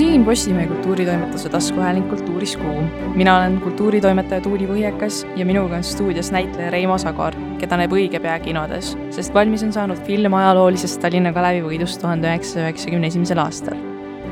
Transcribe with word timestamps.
siin 0.00 0.24
Postimehe 0.24 0.66
kultuuritoimetuse 0.66 1.48
taskuhääling 1.48 2.08
Kultuuris 2.08 2.56
Kuu. 2.56 2.82
mina 3.14 3.36
olen 3.36 3.60
kultuuritoimetaja 3.60 4.40
Tuuli 4.40 4.66
Põhjakas 4.66 5.26
ja 5.36 5.46
minuga 5.46 5.76
on 5.76 5.84
stuudios 5.84 6.32
näitleja 6.32 6.70
Reimo 6.70 6.98
Sagor, 6.98 7.34
keda 7.58 7.76
näeb 7.76 7.92
õige 7.92 8.16
pea 8.20 8.38
kinodes, 8.40 8.94
sest 9.12 9.34
valmis 9.34 9.62
on 9.62 9.72
saanud 9.72 10.00
film 10.06 10.34
ajaloolisest 10.34 11.02
Tallinna 11.04 11.32
Kalevi 11.36 11.60
võidust 11.66 12.00
tuhande 12.00 12.30
üheksasaja 12.30 12.70
üheksakümne 12.70 13.10
esimesel 13.12 13.42
aastal. 13.42 13.76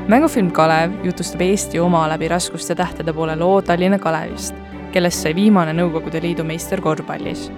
mängufilm 0.07 0.49
Kalev 0.51 0.95
jutustab 1.05 1.41
Eesti 1.45 1.79
oma 1.79 2.07
läbi 2.09 2.27
raskuste 2.33 2.75
tähtede 2.75 3.13
poole 3.13 3.35
loo 3.35 3.61
Tallinna 3.61 3.99
Kalevist, 3.99 4.55
kellest 4.91 5.21
sai 5.21 5.35
viimane 5.35 5.77
Nõukogude 5.77 6.23
Liidu 6.23 6.43
meister 6.43 6.81
korvpallis 6.81 7.51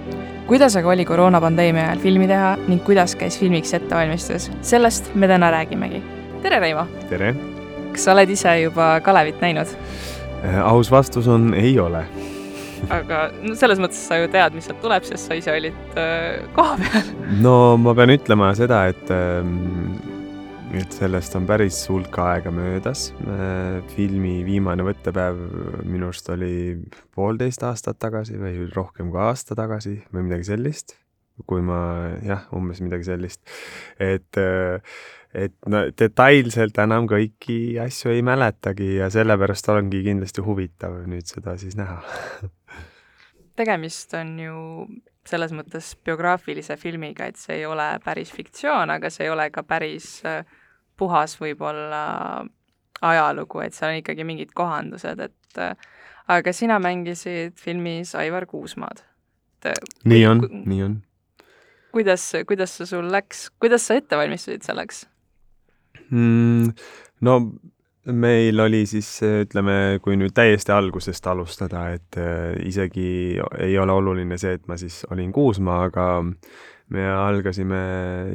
kuidas 0.51 0.75
aga 0.75 0.91
oli 0.91 1.05
koroonapandeemia 1.05 1.87
ajal 1.87 2.03
filmi 2.03 2.27
teha 2.27 2.57
ning 2.67 2.83
kuidas 2.83 3.15
käis 3.15 3.39
filmiks 3.39 3.73
ettevalmistus, 3.73 4.51
sellest 4.61 5.15
me 5.15 5.31
täna 5.31 5.51
räägimegi. 5.51 6.03
tere, 6.41 6.59
Reimo! 6.59 6.85
tere! 7.09 7.35
Kas 7.95 8.07
sa 8.07 8.15
oled 8.15 8.31
ise 8.33 8.57
juba 8.63 8.93
Kalevit 9.05 9.41
näinud? 9.43 9.71
Äh, 10.41 10.59
aus 10.65 10.91
vastus 10.91 11.27
on 11.31 11.53
ei 11.57 11.77
ole. 11.79 12.05
aga 12.97 13.25
no 13.43 13.55
selles 13.57 13.81
mõttes 13.81 13.99
sa 14.07 14.17
ju 14.21 14.29
tead, 14.31 14.55
mis 14.57 14.67
sealt 14.69 14.81
tuleb, 14.83 15.05
sest 15.07 15.29
sa 15.29 15.37
ise 15.37 15.53
olid 15.53 15.99
äh, 15.99 16.41
kohapeal. 16.55 17.11
no 17.45 17.55
ma 17.81 17.95
pean 17.97 18.13
ütlema 18.15 18.51
seda, 18.57 18.85
et 18.91 19.13
äh, 19.13 19.45
et 20.71 20.95
sellest 20.95 21.35
on 21.35 21.43
päris 21.47 21.81
hulk 21.91 22.15
aega 22.23 22.51
möödas. 22.55 23.09
Äh, 23.27 23.81
filmi 23.91 24.39
viimane 24.47 24.85
võttepäev 24.87 25.41
minu 25.83 26.07
arust 26.09 26.31
oli 26.31 26.79
poolteist 27.15 27.65
aastat 27.67 27.99
tagasi 27.99 28.39
või 28.39 28.69
rohkem 28.71 29.11
kui 29.11 29.19
aasta 29.21 29.57
tagasi 29.59 29.99
või 30.13 30.29
midagi 30.29 30.51
sellist. 30.53 30.97
kui 31.47 31.63
ma 31.65 32.11
jah, 32.21 32.43
umbes 32.53 32.83
midagi 32.85 33.07
sellist, 33.07 33.39
et 33.97 34.37
äh, 34.37 34.83
et 35.33 35.53
no 35.71 35.85
detailselt 35.97 36.77
enam 36.83 37.07
kõiki 37.07 37.77
asju 37.83 38.11
ei 38.11 38.23
mäletagi 38.25 38.97
ja 38.97 39.09
sellepärast 39.13 39.69
ongi 39.71 40.03
kindlasti 40.03 40.43
huvitav 40.43 40.97
nüüd 41.07 41.29
seda 41.29 41.55
siis 41.61 41.77
näha 41.79 42.01
tegemist 43.61 44.13
on 44.17 44.33
ju 44.39 44.57
selles 45.27 45.53
mõttes 45.53 45.93
biograafilise 46.05 46.77
filmiga, 46.81 47.27
et 47.29 47.37
see 47.37 47.59
ei 47.61 47.67
ole 47.69 47.85
päris 48.03 48.31
fiktsioon, 48.33 48.89
aga 48.89 49.11
see 49.13 49.27
ei 49.27 49.33
ole 49.33 49.47
ka 49.53 49.63
päris 49.67 50.07
äh, 50.25 50.41
puhas 50.97 51.37
võib-olla 51.39 52.01
ajalugu, 53.01 53.61
et 53.61 53.77
seal 53.77 53.93
on 53.93 54.01
ikkagi 54.01 54.25
mingid 54.27 54.55
kohandused, 54.57 55.21
et 55.21 55.61
äh, 55.61 55.75
aga 56.31 56.53
sina 56.55 56.79
mängisid 56.81 57.57
filmis 57.59 58.15
Aivar 58.17 58.47
Kuusmaad. 58.49 59.05
nii 60.05 60.25
on, 60.25 60.41
nii 60.65 60.83
on. 60.83 61.01
kuidas, 61.93 62.31
kuidas 62.47 62.77
see 62.77 62.89
sul 62.89 63.11
läks, 63.13 63.49
kuidas 63.61 63.85
sa 63.85 63.99
ette 63.99 64.17
valmistusid 64.17 64.65
selleks? 64.65 65.05
Mm,? 66.11 66.73
no 67.27 67.37
meil 68.11 68.59
oli 68.59 68.85
siis, 68.89 69.09
ütleme, 69.21 69.99
kui 70.01 70.17
nüüd 70.17 70.33
täiesti 70.33 70.73
algusest 70.73 71.27
alustada, 71.29 71.85
et 71.95 72.17
äh, 72.17 72.55
isegi 72.65 73.37
ei 73.61 73.77
ole 73.77 73.93
oluline 73.93 74.39
see, 74.41 74.55
et 74.57 74.67
ma 74.67 74.77
siis 74.81 75.03
olin 75.13 75.31
Kuusma, 75.35 75.83
aga 75.89 76.07
me 76.91 77.07
algasime 77.07 77.81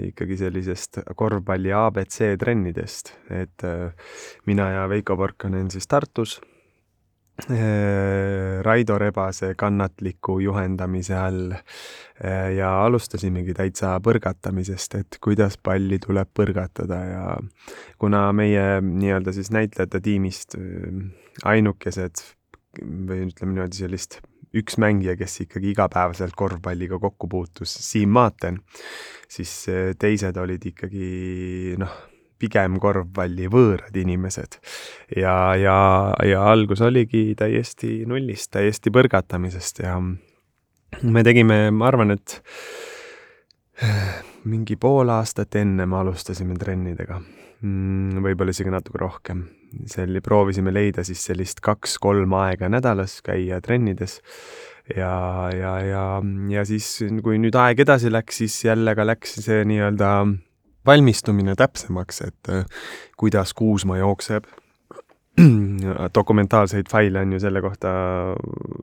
ikkagi 0.08 0.38
sellisest 0.40 1.02
korvpalli 1.18 1.74
abc 1.76 2.20
trennidest, 2.40 3.12
et 3.30 3.66
äh, 3.66 4.12
mina 4.46 4.70
ja 4.72 4.86
Veiko 4.88 5.18
Porkanen 5.18 5.70
siis 5.74 5.90
Tartus 5.90 6.38
Raido 8.66 8.98
Rebase 8.98 9.54
kannatliku 9.54 10.38
juhendamise 10.40 11.14
all. 11.14 11.52
Äh, 12.16 12.54
ja 12.56 12.70
alustasimegi 12.86 13.52
täitsa 13.52 13.90
põrgatamisest, 14.00 14.94
et 14.96 15.18
kuidas 15.20 15.58
palli 15.60 15.98
tuleb 16.00 16.30
põrgatada 16.32 17.00
ja 17.04 17.24
kuna 18.00 18.30
meie 18.32 18.80
nii-öelda 18.80 19.34
siis 19.36 19.52
näitlejate 19.52 20.00
tiimist 20.00 20.56
äh, 20.56 20.96
ainukesed 21.44 22.24
või 22.80 23.26
ütleme 23.26 23.52
niimoodi 23.52 23.82
sellist 23.82 24.22
üks 24.56 24.78
mängija, 24.80 25.12
kes 25.20 25.42
ikkagi 25.44 25.74
igapäevaselt 25.74 26.32
korvpalliga 26.36 26.96
kokku 27.02 27.28
puutus, 27.28 27.76
Siim 27.84 28.16
Maaten, 28.16 28.62
siis 29.28 29.52
teised 30.00 30.40
olid 30.40 30.64
ikkagi 30.72 31.76
noh 31.80 31.98
pigem 32.38 32.78
korvpalli 32.82 33.48
võõrad 33.52 33.96
inimesed. 33.96 34.58
ja, 35.16 35.54
ja, 35.60 35.78
ja 36.24 36.42
algus 36.50 36.82
oligi 36.84 37.34
täiesti 37.38 38.04
nullist, 38.08 38.50
täiesti 38.56 38.92
põrgatamisest 38.94 39.82
ja 39.84 39.96
me 41.02 41.24
tegime, 41.26 41.70
ma 41.70 41.88
arvan, 41.90 42.16
et 42.16 42.40
mingi 44.50 44.76
pool 44.80 45.10
aastat 45.12 45.58
enne 45.60 45.86
me 45.88 45.98
alustasime 46.00 46.56
trennidega 46.60 47.18
mm,, 47.18 48.22
võib-olla 48.24 48.54
isegi 48.54 48.72
natuke 48.72 49.00
rohkem. 49.02 49.44
see 49.90 50.06
oli, 50.06 50.22
proovisime 50.24 50.72
leida 50.72 51.04
siis 51.04 51.24
sellist 51.28 51.60
kaks-kolm 51.64 52.32
aega 52.38 52.70
nädalas 52.72 53.18
käia 53.26 53.60
trennides 53.60 54.20
ja, 54.94 55.50
ja, 55.52 55.72
ja, 55.84 56.04
ja 56.52 56.64
siis, 56.68 56.88
kui 57.22 57.40
nüüd 57.42 57.56
aeg 57.58 57.82
edasi 57.84 58.12
läks, 58.12 58.42
siis 58.42 58.58
jälle 58.64 58.94
ka 58.96 59.06
läks 59.06 59.38
see 59.44 59.64
nii-öelda 59.68 60.12
valmistumine 60.86 61.54
täpsemaks, 61.58 62.20
et 62.26 62.52
äh, 62.52 62.64
kuidas 63.16 63.54
Kuusma 63.54 63.98
jookseb. 63.98 64.46
dokumentaalseid 66.18 66.88
faile 66.88 67.20
on 67.20 67.32
ju 67.32 67.40
selle 67.40 67.60
kohta, 67.60 67.90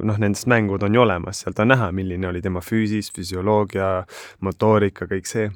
noh, 0.05 0.19
nendest 0.21 0.45
mängud 0.45 0.83
on 0.85 0.95
ju 0.95 1.01
olemas, 1.01 1.39
sealt 1.41 1.59
on 1.63 1.71
näha, 1.73 1.87
milline 1.91 2.27
oli 2.29 2.43
tema 2.45 2.61
füüsis, 2.61 3.09
füsioloogia, 3.15 4.03
motoorika, 4.45 5.07
kõik 5.09 5.29
see. 5.29 5.49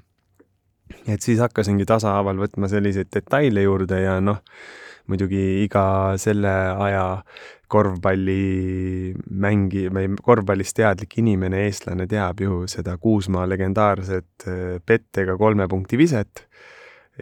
et 1.08 1.22
siis 1.22 1.40
hakkasingi 1.44 1.86
tasahaaval 1.86 2.40
võtma 2.40 2.70
selliseid 2.72 3.12
detaile 3.14 3.62
juurde 3.62 4.00
ja 4.02 4.18
noh, 4.24 4.42
muidugi 5.08 5.64
iga 5.64 6.16
selle 6.18 6.54
aja 6.88 7.04
korvpallimängi 7.68 9.90
või 9.94 10.08
korvpallist 10.24 10.76
teadlik 10.80 11.18
inimene, 11.22 11.58
eestlane 11.68 12.08
teab 12.08 12.40
ju 12.42 12.68
seda 12.72 12.98
Kuusmaa 13.02 13.48
legendaarset 13.50 14.48
äh, 14.48 14.54
pettega 14.86 15.38
kolme 15.40 15.68
punkti 15.72 15.98
viset 16.00 16.48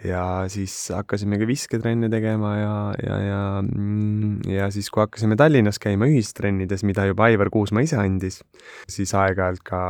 ja 0.04 0.44
siis 0.52 0.74
hakkasimegi 0.92 1.46
visketrenne 1.48 2.08
tegema 2.12 2.52
ja, 2.56 2.76
ja, 3.00 3.18
ja, 3.24 3.42
mm, 3.62 4.40
ja 4.50 4.70
siis, 4.70 4.90
kui 4.92 5.00
hakkasime 5.04 5.38
Tallinnas 5.40 5.80
käima 5.82 6.08
ühistrennides, 6.10 6.84
mida 6.84 7.06
juba 7.08 7.30
Aivar 7.30 7.50
Kuusma 7.52 7.84
ise 7.84 7.98
andis, 8.00 8.42
siis 8.92 9.14
aeg-ajalt 9.16 9.64
ka 9.66 9.80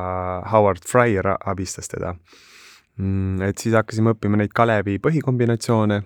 Howard 0.53 0.87
Fryer 0.87 1.35
abistas 1.37 1.91
teda. 1.91 2.15
Mm, 2.97 3.43
et 3.51 3.59
siis 3.61 3.75
hakkasime 3.77 4.15
õppima 4.15 4.39
neid 4.41 4.55
Kalevi 4.57 5.01
põhikombinatsioone 5.03 6.01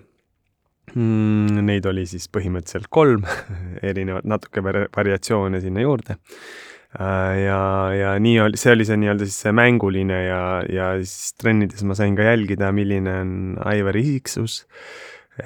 mm,. 0.95 1.61
Neid 1.67 1.87
oli 1.89 2.07
siis 2.09 2.27
põhimõtteliselt 2.33 2.89
kolm 2.93 3.25
erinevat, 3.91 4.27
natuke 4.27 4.63
variatsioone 4.63 5.61
sinna 5.63 5.85
juurde. 5.85 6.17
Äh, 6.91 7.37
ja, 7.45 7.61
ja 7.95 8.15
nii 8.19 8.39
oli, 8.43 8.59
see 8.59 8.73
oli 8.75 8.87
see 8.87 8.99
nii-öelda 8.99 9.27
siis 9.27 9.39
see 9.45 9.55
mänguline 9.55 10.17
ja, 10.25 10.41
ja 10.67 10.91
siis 10.99 11.37
trennides 11.39 11.85
ma 11.87 11.95
sain 11.95 12.17
ka 12.17 12.25
jälgida, 12.27 12.73
milline 12.75 13.13
on 13.21 13.31
Aivari 13.63 14.03
isiksus 14.03 14.65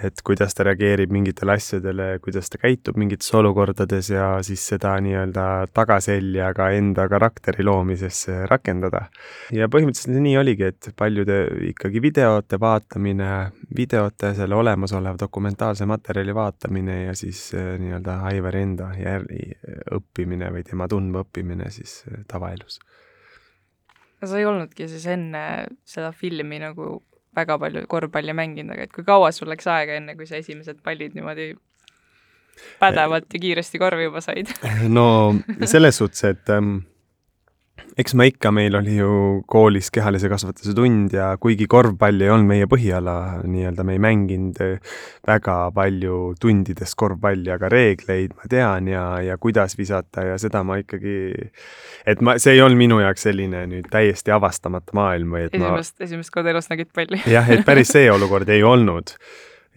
et 0.03 0.21
kuidas 0.25 0.55
ta 0.55 0.65
reageerib 0.67 1.11
mingitele 1.13 1.55
asjadele, 1.55 2.07
kuidas 2.23 2.49
ta 2.51 2.59
käitub 2.61 2.97
mingites 2.99 3.31
olukordades 3.37 4.09
ja 4.11 4.27
siis 4.45 4.63
seda 4.71 4.95
nii-öelda 5.03 5.45
tagaselja 5.75 6.51
ka 6.57 6.69
enda 6.75 7.07
karakteri 7.11 7.65
loomisesse 7.65 8.45
rakendada. 8.51 9.05
ja 9.55 9.69
põhimõtteliselt 9.71 10.21
nii 10.25 10.37
oligi, 10.41 10.69
et 10.71 10.91
paljude 10.97 11.39
ikkagi 11.71 12.01
videote 12.01 12.59
vaatamine, 12.59 13.31
videote, 13.77 14.33
selle 14.37 14.55
olemasoleva 14.55 15.19
dokumentaalse 15.19 15.87
materjali 15.89 16.35
vaatamine 16.35 17.01
ja 17.05 17.15
siis 17.15 17.47
eh, 17.53 17.75
nii-öelda 17.81 18.19
Aivari 18.31 18.61
enda 18.65 18.91
järgi 18.99 19.51
õppimine 19.95 20.51
või 20.53 20.63
tema 20.67 20.87
tundmaõppimine 20.91 21.69
siis 21.73 22.03
eh, 22.11 22.23
tavaelus. 22.27 22.79
sa 24.25 24.39
ei 24.39 24.45
olnudki 24.45 24.87
siis 24.89 25.05
enne 25.05 25.67
seda 25.85 26.11
filmi 26.11 26.57
nagu 26.59 27.03
väga 27.35 27.57
palju 27.61 27.85
korvpalli 27.91 28.35
mänginud, 28.37 28.75
aga 28.75 28.87
et 28.87 28.95
kui 28.95 29.05
kaua 29.07 29.31
sul 29.35 29.49
läks 29.51 29.67
aega, 29.71 29.99
enne 29.99 30.15
kui 30.17 30.27
sa 30.29 30.39
esimesed 30.39 30.81
pallid 30.83 31.15
niimoodi 31.17 31.53
pädevalt 32.79 33.33
ja 33.33 33.41
kiiresti 33.43 33.79
korvi 33.81 34.07
juba 34.07 34.21
said? 34.23 34.51
no 34.97 35.07
selles 35.65 36.01
suhtes, 36.01 36.23
et 36.31 36.53
ähm, 36.53 36.77
eks 37.95 38.15
ma 38.19 38.25
ikka, 38.27 38.51
meil 38.55 38.75
oli 38.75 38.97
ju 38.97 39.09
koolis 39.47 39.87
kehalise 39.93 40.27
kasvatuse 40.31 40.73
tund 40.75 41.13
ja 41.15 41.29
kuigi 41.39 41.67
korvpall 41.71 42.19
ei 42.23 42.31
olnud 42.31 42.49
meie 42.49 42.67
põhiala, 42.71 43.15
nii-öelda 43.47 43.85
me 43.87 43.95
ei 43.95 44.01
mänginud 44.03 44.59
äh, 44.63 44.97
väga 45.27 45.55
palju 45.75 46.19
tundides 46.41 46.95
korvpalli, 46.99 47.51
aga 47.55 47.69
reegleid 47.71 48.35
ma 48.35 48.49
tean 48.51 48.89
ja, 48.91 49.05
ja 49.23 49.37
kuidas 49.41 49.77
visata 49.79 50.25
ja 50.27 50.37
seda 50.41 50.63
ma 50.67 50.79
ikkagi, 50.81 51.17
et 52.07 52.23
ma, 52.25 52.35
see 52.41 52.57
ei 52.57 52.63
olnud 52.65 52.79
minu 52.83 52.99
jaoks 53.03 53.27
selline 53.29 53.63
nüüd 53.71 53.87
täiesti 53.93 54.33
avastamata 54.35 54.95
maailm 54.97 55.35
või 55.37 55.47
et 55.47 55.55
esimest 55.55 55.95
ma..., 55.95 56.07
esimest 56.09 56.35
korda 56.35 56.51
elus 56.51 56.71
nägid 56.71 56.91
palli. 56.95 57.21
Jah, 57.35 57.47
et 57.51 57.63
päris 57.67 57.95
see 57.95 58.09
olukord 58.15 58.51
ei 58.51 58.63
olnud. 58.63 59.15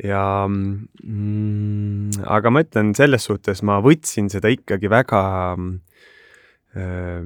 Ja 0.03 0.47
mm, 0.47 2.23
aga 2.31 2.51
ma 2.55 2.63
ütlen, 2.63 2.93
selles 2.95 3.25
suhtes 3.27 3.65
ma 3.67 3.81
võtsin 3.83 4.29
seda 4.31 4.51
ikkagi 4.55 4.91
väga 4.91 5.23
äh, 6.79 7.23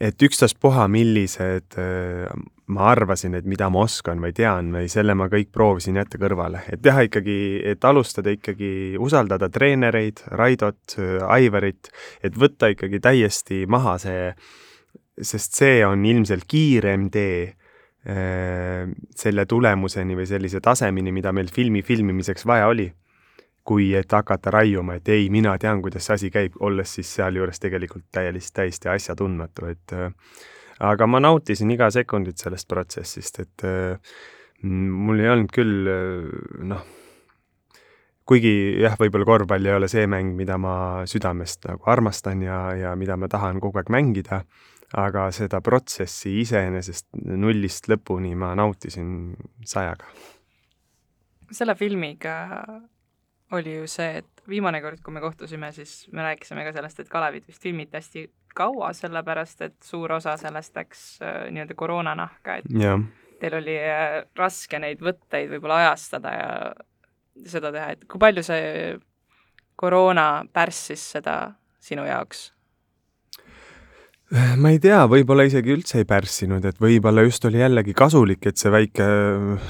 et 0.00 0.22
ükstaspuha, 0.22 0.86
millised 0.92 1.78
äh, 1.80 2.28
ma 2.66 2.88
arvasin, 2.90 3.36
et 3.38 3.46
mida 3.48 3.68
ma 3.70 3.84
oskan 3.86 4.20
või 4.22 4.34
tean 4.36 4.72
või 4.74 4.90
selle 4.90 5.14
ma 5.18 5.28
kõik 5.32 5.52
proovisin 5.54 5.98
jätta 6.00 6.18
kõrvale, 6.20 6.64
et 6.72 6.82
teha 6.82 7.06
ikkagi, 7.06 7.38
et 7.72 7.84
alustada 7.86 8.34
ikkagi, 8.34 8.70
usaldada 9.02 9.48
treenereid, 9.52 10.24
Raidot, 10.34 10.96
Aivarit, 11.30 11.92
et 12.26 12.36
võtta 12.36 12.72
ikkagi 12.74 13.00
täiesti 13.02 13.64
maha 13.70 13.96
see, 14.02 14.32
sest 15.22 15.56
see 15.56 15.80
on 15.86 16.04
ilmselt 16.04 16.44
kiirem 16.50 17.08
tee 17.14 17.46
äh, 17.46 18.84
selle 19.16 19.46
tulemuseni 19.46 20.18
või 20.18 20.28
sellise 20.28 20.60
tasemeni, 20.60 21.14
mida 21.14 21.32
meil 21.32 21.52
filmi 21.54 21.86
filmimiseks 21.86 22.48
vaja 22.50 22.68
oli 22.72 22.90
kui 23.66 23.88
et 23.98 24.12
hakata 24.12 24.52
raiuma, 24.54 24.98
et 25.00 25.08
ei, 25.10 25.30
mina 25.32 25.56
tean, 25.58 25.82
kuidas 25.82 26.06
see 26.06 26.14
asi 26.14 26.30
käib, 26.34 26.58
olles 26.62 26.92
siis 26.98 27.10
sealjuures 27.18 27.58
tegelikult 27.62 28.06
täiesti, 28.14 28.52
täiesti 28.60 28.90
asjatundmatu, 28.92 29.70
et 29.72 29.96
äh, 29.96 30.12
aga 30.86 31.08
ma 31.10 31.20
nautisin 31.22 31.72
iga 31.74 31.90
sekundit 31.90 32.42
sellest 32.42 32.68
protsessist, 32.70 33.40
et 33.42 33.66
äh, 33.66 34.14
mul 34.66 35.22
ei 35.22 35.32
olnud 35.32 35.50
küll 35.54 35.90
äh, 35.90 36.62
noh, 36.70 36.86
kuigi 38.26 38.54
jah, 38.82 38.96
võib-olla 39.00 39.26
korvpall 39.28 39.66
ei 39.66 39.76
ole 39.76 39.90
see 39.90 40.06
mäng, 40.10 40.34
mida 40.38 40.58
ma 40.58 40.76
südamest 41.08 41.66
nagu 41.68 41.90
armastan 41.90 42.42
ja, 42.46 42.60
ja 42.78 42.94
mida 42.98 43.18
ma 43.18 43.30
tahan 43.30 43.60
kogu 43.62 43.82
aeg 43.82 43.92
mängida, 43.94 44.42
aga 44.96 45.28
seda 45.34 45.60
protsessi 45.64 46.36
iseenesest 46.42 47.08
nullist 47.34 47.88
lõpuni 47.90 48.34
ma 48.38 48.54
nautisin 48.58 49.34
sajaga. 49.66 50.06
selle 51.50 51.74
filmiga 51.78 52.36
oli 53.52 53.76
ju 53.76 53.86
see, 53.90 54.22
et 54.22 54.48
viimane 54.48 54.80
kord, 54.82 55.00
kui 55.04 55.14
me 55.14 55.22
kohtusime, 55.22 55.70
siis 55.72 56.06
me 56.12 56.24
rääkisime 56.26 56.64
ka 56.66 56.72
sellest, 56.74 57.00
et 57.00 57.10
Kalevit 57.10 57.46
vist 57.48 57.62
filmiti 57.62 57.96
hästi 57.96 58.24
kaua, 58.56 58.92
sellepärast 58.96 59.62
et 59.66 59.76
suur 59.84 60.16
osa 60.16 60.36
sellest 60.40 60.76
läks 60.76 61.04
äh, 61.22 61.46
nii-öelda 61.54 61.76
koroona 61.78 62.16
nahka, 62.18 62.58
et 62.60 62.70
ja. 62.80 62.96
teil 63.40 63.58
oli 63.60 63.76
äh, 63.78 64.18
raske 64.38 64.80
neid 64.82 65.02
võtteid 65.04 65.52
võib-olla 65.52 65.82
ajastada 65.84 66.34
ja 66.34 66.50
seda 67.46 67.72
teha, 67.74 67.92
et 67.94 68.04
kui 68.10 68.22
palju 68.22 68.44
see 68.46 68.96
koroona 69.76 70.46
pärssis 70.52 71.10
seda 71.16 71.36
sinu 71.82 72.06
jaoks? 72.08 72.48
Ma 74.34 74.72
ei 74.74 74.80
tea, 74.82 75.04
võib-olla 75.06 75.44
isegi 75.46 75.70
üldse 75.70 76.00
ei 76.02 76.08
pärssinud, 76.08 76.64
et 76.66 76.80
võib-olla 76.82 77.22
just 77.26 77.44
oli 77.46 77.60
jällegi 77.60 77.94
kasulik, 77.94 78.48
et 78.50 78.58
see 78.58 78.72
väike 78.74 79.06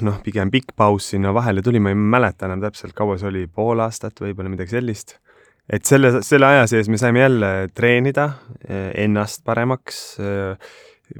noh, 0.01 0.17
pigem 0.25 0.49
pikk 0.53 0.73
paus 0.75 1.11
sinna 1.13 1.33
vahele 1.35 1.61
tuli, 1.61 1.81
ma 1.83 1.93
ei 1.93 1.99
mäleta 1.99 2.49
enam 2.49 2.63
täpselt, 2.65 2.95
kaua 2.97 3.19
see 3.21 3.29
oli, 3.29 3.45
pool 3.45 3.83
aastat 3.85 4.17
võib-olla 4.23 4.49
midagi 4.53 4.73
sellist 4.73 5.19
et 5.69 5.87
selle, 5.87 6.21
selle 6.25 6.47
aja 6.47 6.67
sees 6.71 6.89
me 6.89 6.99
saime 6.99 7.21
jälle 7.21 7.51
treenida 7.75 8.29
eh, 8.67 8.91
ennast 9.03 9.43
paremaks, 9.47 9.97
eh, 10.23 10.71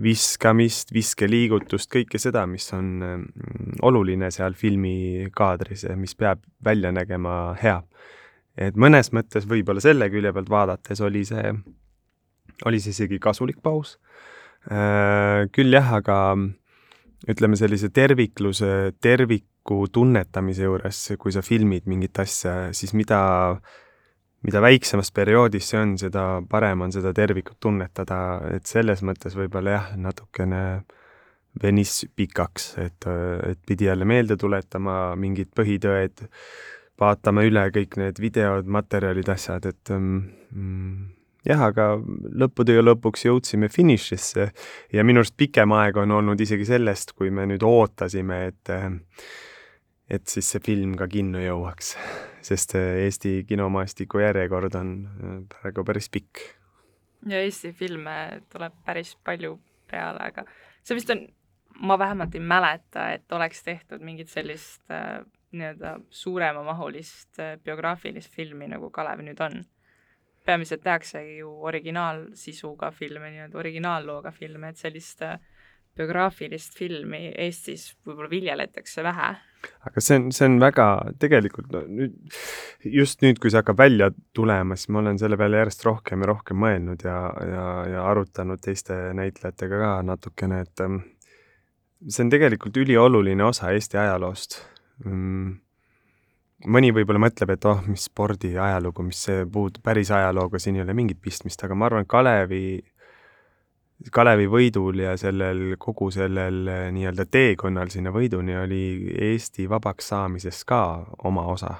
viskamist, 0.04 0.92
viskeliigutust, 0.96 1.90
kõike 1.92 2.20
seda, 2.20 2.44
mis 2.50 2.68
on 2.76 2.88
mm, 3.00 3.78
oluline 3.88 4.32
seal 4.36 4.56
filmikaadris 4.60 5.88
ja 5.88 5.96
mis 6.00 6.16
peab 6.16 6.44
välja 6.64 6.92
nägema 6.96 7.56
hea. 7.62 7.82
et 8.58 8.76
mõnes 8.76 9.12
mõttes 9.14 9.46
võib-olla 9.48 9.84
selle 9.84 10.10
külje 10.10 10.34
pealt 10.34 10.50
vaadates 10.50 11.02
oli 11.06 11.24
see, 11.28 11.54
oli 12.66 12.80
see 12.82 12.96
isegi 12.96 13.20
kasulik 13.22 13.62
paus. 13.64 13.98
Eh, 14.72 15.48
küll 15.54 15.74
jah, 15.74 15.94
aga 16.00 16.20
ütleme, 17.28 17.58
sellise 17.60 17.90
tervikluse, 17.94 18.94
terviku 19.02 19.86
tunnetamise 19.92 20.68
juures, 20.68 21.04
kui 21.20 21.34
sa 21.34 21.44
filmid 21.46 21.88
mingit 21.90 22.20
asja, 22.24 22.70
siis 22.78 22.94
mida 22.98 23.22
äh, 23.52 23.76
mida 24.46 24.62
väiksemas 24.62 25.12
perioodis 25.16 25.72
see 25.72 25.80
on, 25.82 25.96
seda 26.00 26.24
parem 26.50 26.86
on 26.86 26.94
seda 26.94 27.14
tervikut 27.16 27.60
tunnetada, 27.64 28.20
et 28.54 28.70
selles 28.70 29.04
mõttes 29.06 29.36
võib-olla 29.38 29.76
jah, 29.76 29.92
natukene 30.00 30.62
venis 31.62 32.04
pikaks, 32.16 32.70
et, 32.84 33.08
et 33.50 33.60
pidi 33.66 33.88
jälle 33.90 34.06
meelde 34.06 34.38
tuletama 34.38 35.16
mingid 35.18 35.50
põhitõed, 35.58 36.28
vaatama 37.02 37.46
üle 37.48 37.66
kõik 37.74 37.98
need 37.98 38.22
videod, 38.22 38.70
materjalid, 38.70 39.30
asjad, 39.34 39.66
et 39.66 39.94
mm, 39.94 41.17
jah, 41.46 41.62
aga 41.70 41.90
lõppude 42.44 42.78
lõpuks 42.82 43.28
jõudsime 43.28 43.70
finišisse 43.70 44.48
ja 44.94 45.04
minu 45.04 45.22
arust 45.22 45.38
pikem 45.38 45.74
aeg 45.78 45.98
on 45.98 46.16
olnud 46.20 46.42
isegi 46.42 46.66
sellest, 46.66 47.14
kui 47.18 47.30
me 47.34 47.46
nüüd 47.50 47.66
ootasime, 47.66 48.46
et 48.52 48.74
et 50.10 50.28
siis 50.32 50.48
see 50.54 50.64
film 50.64 50.96
ka 51.00 51.08
kinno 51.12 51.40
jõuaks, 51.44 51.96
sest 52.46 52.78
Eesti 52.80 53.42
kinomaastiku 53.48 54.22
järjekord 54.24 54.78
on 54.80 54.94
äh, 55.08 55.40
praegu 55.52 55.84
päris 55.88 56.10
pikk. 56.10 56.44
ja 57.28 57.42
Eesti 57.44 57.74
filme 57.76 58.42
tuleb 58.52 58.78
päris 58.86 59.16
palju 59.24 59.58
peale, 59.92 60.30
aga 60.32 60.46
see 60.84 60.96
vist 60.96 61.12
on, 61.12 61.26
ma 61.84 61.98
vähemalt 62.00 62.36
ei 62.36 62.44
mäleta, 62.44 63.10
et 63.18 63.32
oleks 63.36 63.64
tehtud 63.64 64.04
mingit 64.04 64.32
sellist 64.32 64.84
äh, 64.92 65.20
nii-öelda 65.52 65.98
suuremamahulist 66.10 67.40
äh, 67.40 67.58
biograafilist 67.64 68.32
filmi, 68.32 68.68
nagu 68.72 68.90
Kalev 68.92 69.24
nüüd 69.26 69.42
on. 69.44 69.62
Peamiselt 70.48 70.84
tehaksegi 70.86 71.42
ju 71.42 71.52
originaalsisuga 71.70 72.92
filme, 72.96 73.32
nii-öelda 73.34 73.60
originaallooga 73.60 74.32
filme, 74.32 74.72
et 74.72 74.80
sellist 74.80 75.24
äh, 75.28 75.40
biograafilist 75.98 76.78
filmi 76.78 77.28
Eestis 77.38 77.90
võib-olla 78.06 78.30
viljeletakse 78.32 79.04
vähe. 79.06 79.34
Aga 79.90 80.02
see 80.04 80.20
on, 80.20 80.30
see 80.36 80.46
on 80.48 80.60
väga, 80.62 80.88
tegelikult 81.20 81.72
no 81.74 81.82
nüüd, 81.90 82.16
just 82.94 83.24
nüüd, 83.26 83.42
kui 83.42 83.52
see 83.52 83.60
hakkab 83.60 83.82
välja 83.82 84.12
tulema, 84.38 84.78
siis 84.78 84.92
ma 84.94 85.02
olen 85.02 85.20
selle 85.20 85.40
peale 85.40 85.64
järjest 85.64 85.86
rohkem 85.88 86.24
ja 86.24 86.32
rohkem 86.32 86.62
mõelnud 86.62 87.06
ja, 87.08 87.18
ja, 87.52 87.68
ja 87.96 88.08
arutanud 88.08 88.62
teiste 88.64 88.98
näitlejatega 89.18 89.82
ka 89.84 89.94
natukene, 90.08 90.62
et 90.68 90.86
ähm, 90.86 91.02
see 92.06 92.28
on 92.28 92.34
tegelikult 92.34 92.78
ülioluline 92.84 93.48
osa 93.50 93.74
Eesti 93.74 94.00
ajaloost. 94.06 94.62
Mm 95.06 95.58
mõni 96.66 96.92
võib-olla 96.96 97.22
mõtleb, 97.22 97.54
et 97.54 97.66
oh, 97.70 97.82
mis 97.86 98.08
spordi 98.10 98.56
ajalugu, 98.58 99.06
mis 99.06 99.20
see 99.28 99.46
puud-, 99.52 99.82
päris 99.84 100.12
ajalooga 100.12 100.60
siin 100.60 100.80
ei 100.80 100.86
ole 100.86 100.96
mingit 100.98 101.22
pistmist, 101.22 101.62
aga 101.64 101.78
ma 101.78 101.90
arvan, 101.90 102.08
Kalevi 102.10 102.80
Kalevi 104.14 104.46
võidul 104.46 105.00
ja 105.02 105.16
sellel, 105.18 105.74
kogu 105.82 106.12
sellel 106.14 106.68
eh, 106.70 106.82
nii-öelda 106.94 107.26
teekonnal 107.34 107.90
sinna 107.90 108.12
võiduni 108.14 108.54
oli 108.60 108.82
Eesti 109.30 109.66
vabaks 109.70 110.12
saamises 110.14 110.62
ka 110.70 110.82
oma 111.26 111.48
osa. 111.50 111.74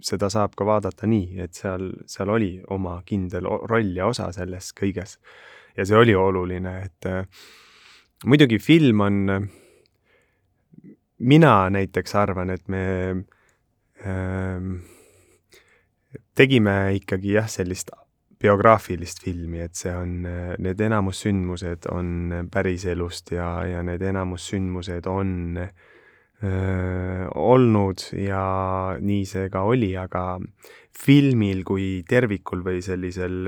seda 0.00 0.30
saab 0.32 0.54
ka 0.56 0.64
vaadata 0.64 1.06
nii, 1.06 1.36
et 1.44 1.52
seal, 1.52 1.90
seal 2.08 2.30
oli 2.32 2.62
oma 2.72 3.02
kindel 3.04 3.44
roll 3.68 3.90
ja 3.92 4.06
osa 4.08 4.30
selles 4.32 4.72
kõiges. 4.72 5.18
ja 5.76 5.84
see 5.84 5.96
oli 5.96 6.14
oluline, 6.14 6.72
et 6.84 7.06
äh, 7.06 7.26
muidugi 8.24 8.58
film 8.58 9.00
on, 9.00 9.48
mina 11.18 11.70
näiteks 11.70 12.14
arvan, 12.14 12.50
et 12.50 12.68
me 12.68 13.24
tegime 16.34 16.76
ikkagi 16.98 17.36
jah, 17.36 17.48
sellist 17.50 17.92
biograafilist 18.42 19.22
filmi, 19.22 19.60
et 19.62 19.78
see 19.78 19.92
on, 19.94 20.26
need 20.62 20.80
enamus 20.82 21.22
sündmused 21.22 21.86
on 21.92 22.48
päriselust 22.50 23.30
ja, 23.36 23.48
ja 23.68 23.82
need 23.86 24.02
enamus 24.02 24.48
sündmused 24.50 25.06
on 25.06 25.60
öö, 25.62 27.28
olnud 27.38 28.02
ja 28.18 28.42
nii 28.98 29.22
see 29.30 29.46
ka 29.52 29.62
oli, 29.70 29.92
aga 29.98 30.40
filmil 30.98 31.62
kui 31.66 32.02
tervikul 32.08 32.64
või 32.66 32.82
sellisel 32.82 33.46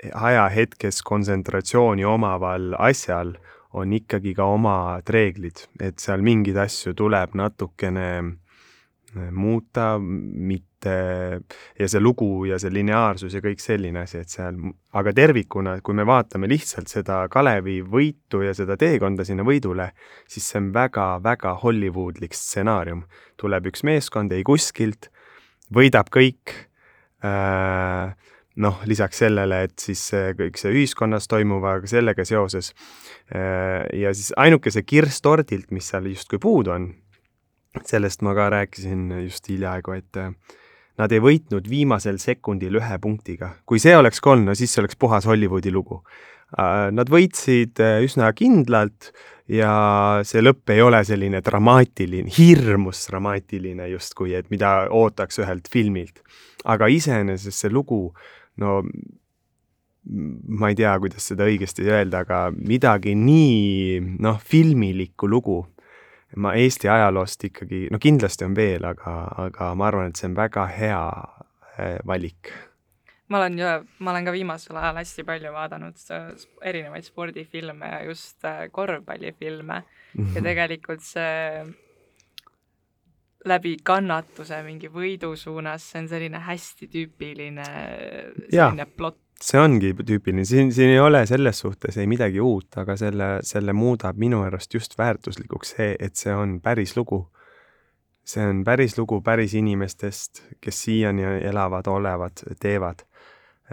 ajahetkes 0.00 1.02
kontsentratsiooni 1.04 2.06
omaval 2.08 2.72
asjal 2.80 3.34
on 3.76 3.92
ikkagi 3.94 4.32
ka 4.34 4.48
omad 4.50 5.10
reeglid, 5.12 5.66
et 5.78 6.00
seal 6.02 6.24
mingeid 6.24 6.56
asju 6.58 6.96
tuleb 6.98 7.36
natukene 7.38 8.08
muuta, 9.14 9.98
mitte 9.98 10.92
ja 11.78 11.88
see 11.90 12.00
lugu 12.00 12.44
ja 12.48 12.58
see 12.62 12.70
lineaarsus 12.72 13.34
ja 13.34 13.42
kõik 13.44 13.60
selline 13.62 14.04
asi, 14.04 14.20
et 14.22 14.30
seal, 14.32 14.56
aga 14.96 15.12
tervikuna, 15.16 15.76
kui 15.84 15.96
me 15.98 16.06
vaatame 16.08 16.48
lihtsalt 16.50 16.88
seda 16.92 17.24
Kalevi 17.32 17.80
võitu 17.82 18.44
ja 18.44 18.54
seda 18.56 18.78
teekonda 18.80 19.26
sinna 19.26 19.44
võidule, 19.46 19.90
siis 20.30 20.46
see 20.46 20.62
on 20.62 20.70
väga-väga 20.76 21.56
Hollywoodlik 21.64 22.36
stsenaarium. 22.38 23.04
tuleb 23.36 23.66
üks 23.72 23.82
meeskond 23.84 24.32
ei 24.32 24.44
kuskilt, 24.46 25.10
võidab 25.74 26.10
kõik 26.12 26.54
äh,, 27.24 28.14
noh, 28.60 28.80
lisaks 28.86 29.22
sellele, 29.24 29.64
et 29.66 29.78
siis 29.78 30.02
kõik 30.38 30.58
see 30.60 30.72
ühiskonnas 30.74 31.28
toimuvaga, 31.30 31.88
sellega 31.90 32.24
seoses 32.28 32.72
äh, 33.34 33.84
ja 33.96 34.14
siis 34.14 34.32
ainuke 34.36 34.70
see 34.70 34.86
kirss 34.86 35.22
tordilt, 35.24 35.70
mis 35.74 35.90
seal 35.90 36.06
justkui 36.10 36.38
puudu 36.42 36.74
on, 36.74 36.92
sellest 37.86 38.24
ma 38.26 38.34
ka 38.34 38.48
rääkisin 38.50 39.10
just 39.24 39.46
hiljaaegu, 39.48 39.94
et 39.98 40.18
äh, 40.18 40.32
nad 40.98 41.12
ei 41.14 41.22
võitnud 41.22 41.68
viimasel 41.70 42.18
sekundil 42.22 42.80
ühe 42.80 42.98
punktiga. 43.02 43.54
kui 43.66 43.78
see 43.78 43.96
oleks 43.96 44.20
ka 44.20 44.34
olnud, 44.34 44.50
no 44.50 44.58
siis 44.58 44.74
see 44.74 44.82
oleks 44.82 44.98
puhas 44.98 45.26
Hollywoodi 45.26 45.72
lugu. 45.72 46.02
Äh, 46.58 46.90
nad 46.94 47.10
võitsid 47.10 47.78
äh, 47.82 48.00
üsna 48.04 48.32
kindlalt 48.34 49.12
ja 49.50 50.20
see 50.26 50.42
lõpp 50.42 50.74
ei 50.74 50.82
ole 50.82 51.02
selline 51.06 51.40
dramaatiline, 51.46 52.30
hirmus 52.34 53.06
dramaatiline 53.10 53.88
justkui, 53.94 54.34
et 54.34 54.50
mida 54.50 54.90
ootaks 54.90 55.40
ühelt 55.42 55.70
filmilt. 55.70 56.22
aga 56.64 56.90
iseenesest 56.92 57.56
see 57.56 57.70
lugu, 57.72 58.12
no 58.60 58.82
ma 60.04 60.68
ei 60.68 60.76
tea, 60.76 60.92
kuidas 61.00 61.24
seda 61.30 61.46
õigesti 61.48 61.86
öelda, 61.88 62.24
aga 62.24 62.50
midagi 62.52 63.14
nii 63.14 64.18
noh, 64.20 64.40
filmilikku 64.42 65.28
lugu 65.28 65.62
ma 66.36 66.54
Eesti 66.54 66.88
ajaloost 66.88 67.44
ikkagi, 67.50 67.86
no 67.90 67.98
kindlasti 68.02 68.46
on 68.46 68.56
veel, 68.56 68.84
aga, 68.86 69.14
aga 69.46 69.70
ma 69.74 69.86
arvan, 69.88 70.10
et 70.10 70.20
see 70.20 70.28
on 70.30 70.36
väga 70.38 70.66
hea 70.70 71.04
eh, 71.76 71.98
valik. 72.06 72.52
ma 73.30 73.38
olen 73.38 73.58
ju, 73.58 73.68
ma 73.98 74.10
olen 74.10 74.26
ka 74.26 74.32
viimasel 74.34 74.76
ajal 74.76 74.96
hästi 74.98 75.24
palju 75.26 75.52
vaadanud 75.54 76.00
erinevaid 76.66 77.06
spordifilme 77.06 77.92
ja 77.92 78.02
just 78.08 78.44
äh, 78.44 78.66
korvpallifilme 78.70 79.82
ja 79.82 80.24
mhm. 80.24 80.42
tegelikult 80.42 81.02
see 81.06 81.64
läbi 83.46 83.76
kannatuse 83.82 84.58
mingi 84.62 84.90
võidu 84.92 85.32
suunas, 85.36 85.86
see 85.90 86.02
on 86.02 86.08
selline 86.10 86.42
hästi 86.44 86.90
tüüpiline 86.92 87.66
selline 88.50 88.86
plott 88.96 89.29
see 89.40 89.60
ongi 89.60 89.92
tüüpiline, 89.96 90.44
siin, 90.44 90.72
siin 90.74 90.92
ei 90.94 91.00
ole 91.00 91.22
selles 91.28 91.62
suhtes 91.62 91.96
ei 92.00 92.08
midagi 92.10 92.40
uut, 92.44 92.68
aga 92.82 92.96
selle, 93.00 93.28
selle 93.46 93.72
muudab 93.76 94.18
minu 94.20 94.42
arust 94.44 94.74
just 94.76 94.96
väärtuslikuks 95.00 95.76
see, 95.76 95.94
et 95.98 96.16
see 96.20 96.34
on 96.36 96.58
päris 96.64 96.96
lugu. 96.98 97.26
see 98.30 98.44
on 98.46 98.60
päris 98.64 98.98
lugu 98.98 99.22
päris 99.26 99.54
inimestest, 99.58 100.42
kes 100.60 100.82
siiani 100.84 101.24
elavad, 101.48 101.86
olevad, 101.90 102.42
teevad. 102.60 103.00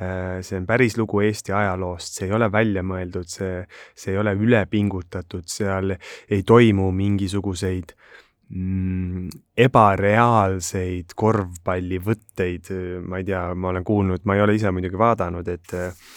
Äh, 0.01 0.39
see 0.41 0.57
on 0.57 0.65
päris 0.65 0.95
lugu 0.97 1.19
Eesti 1.21 1.53
ajaloost, 1.53 2.15
see 2.15 2.29
ei 2.29 2.33
ole 2.33 2.47
välja 2.51 2.81
mõeldud, 2.81 3.27
see, 3.29 3.65
see 3.93 4.15
ei 4.15 4.17
ole 4.17 4.33
ülepingutatud, 4.33 5.45
seal 5.51 5.93
ei 5.93 6.41
toimu 6.47 6.89
mingisuguseid 6.95 7.93
äh, 7.93 8.26
mm, 8.49 9.27
ebareaalseid 9.57 11.15
korvpallivõtteid, 11.17 12.71
ma 13.07 13.19
ei 13.21 13.27
tea, 13.27 13.43
ma 13.55 13.73
olen 13.73 13.85
kuulnud, 13.87 14.23
ma 14.25 14.37
ei 14.37 14.45
ole 14.45 14.55
ise 14.57 14.71
muidugi 14.73 14.99
vaadanud, 14.99 15.51
et 15.51 15.75
äh, 15.77 16.07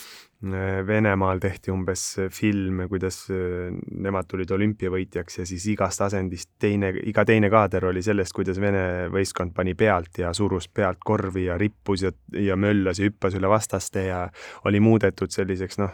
Venemaal 0.41 1.37
tehti 1.37 1.69
umbes 1.69 2.03
film, 2.33 2.87
kuidas 2.89 3.27
äh, 3.29 3.75
nemad 4.01 4.29
tulid 4.31 4.49
olümpiavõitjaks 4.57 5.43
ja 5.43 5.45
siis 5.49 5.67
igast 5.75 6.01
asendist 6.07 6.49
teine, 6.59 6.95
iga 7.11 7.27
teine 7.29 7.51
kaader 7.53 7.91
oli 7.91 8.01
sellest, 8.03 8.33
kuidas 8.37 8.61
Vene 8.63 9.11
võistkond 9.13 9.53
pani 9.57 9.75
pealt 9.77 10.23
ja 10.23 10.33
surus 10.37 10.71
pealt 10.73 11.03
korvi 11.05 11.45
ja 11.51 11.59
rippus 11.61 12.07
ja, 12.07 12.15
ja 12.33 12.57
möllas 12.57 13.03
ja 13.03 13.11
hüppas 13.11 13.37
üle 13.37 13.53
vastaste 13.53 14.07
ja 14.09 14.23
oli 14.65 14.81
muudetud 14.81 15.29
selliseks 15.35 15.83
noh, 15.83 15.93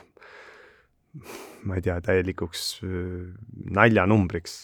ma 1.66 1.80
ei 1.80 1.82
tea, 1.82 1.98
täielikuks 2.06 2.68
äh, 2.86 3.26
naljanumbriks 3.74 4.60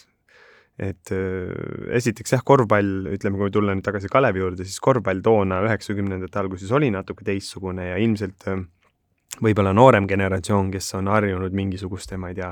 et 0.79 1.11
äh, 1.13 1.51
esiteks 1.99 2.33
jah, 2.35 2.43
korvpall, 2.45 3.09
ütleme, 3.13 3.37
kui 3.41 3.51
tulla 3.53 3.75
nüüd 3.75 3.85
tagasi 3.85 4.09
Kalevi 4.11 4.41
juurde, 4.41 4.65
siis 4.65 4.79
korvpall 4.83 5.21
toona 5.25 5.61
üheksakümnendate 5.67 6.41
alguses 6.41 6.71
oli 6.73 6.89
natuke 6.93 7.25
teistsugune 7.27 7.91
ja 7.91 7.99
ilmselt 8.01 8.47
äh, 8.49 8.63
võib-olla 9.43 9.73
noorem 9.75 10.07
generatsioon, 10.09 10.71
kes 10.73 10.93
on 10.99 11.11
harjunud 11.13 11.53
mingisuguste, 11.55 12.17
ma 12.17 12.33
ei 12.33 12.41
tea, 12.41 12.51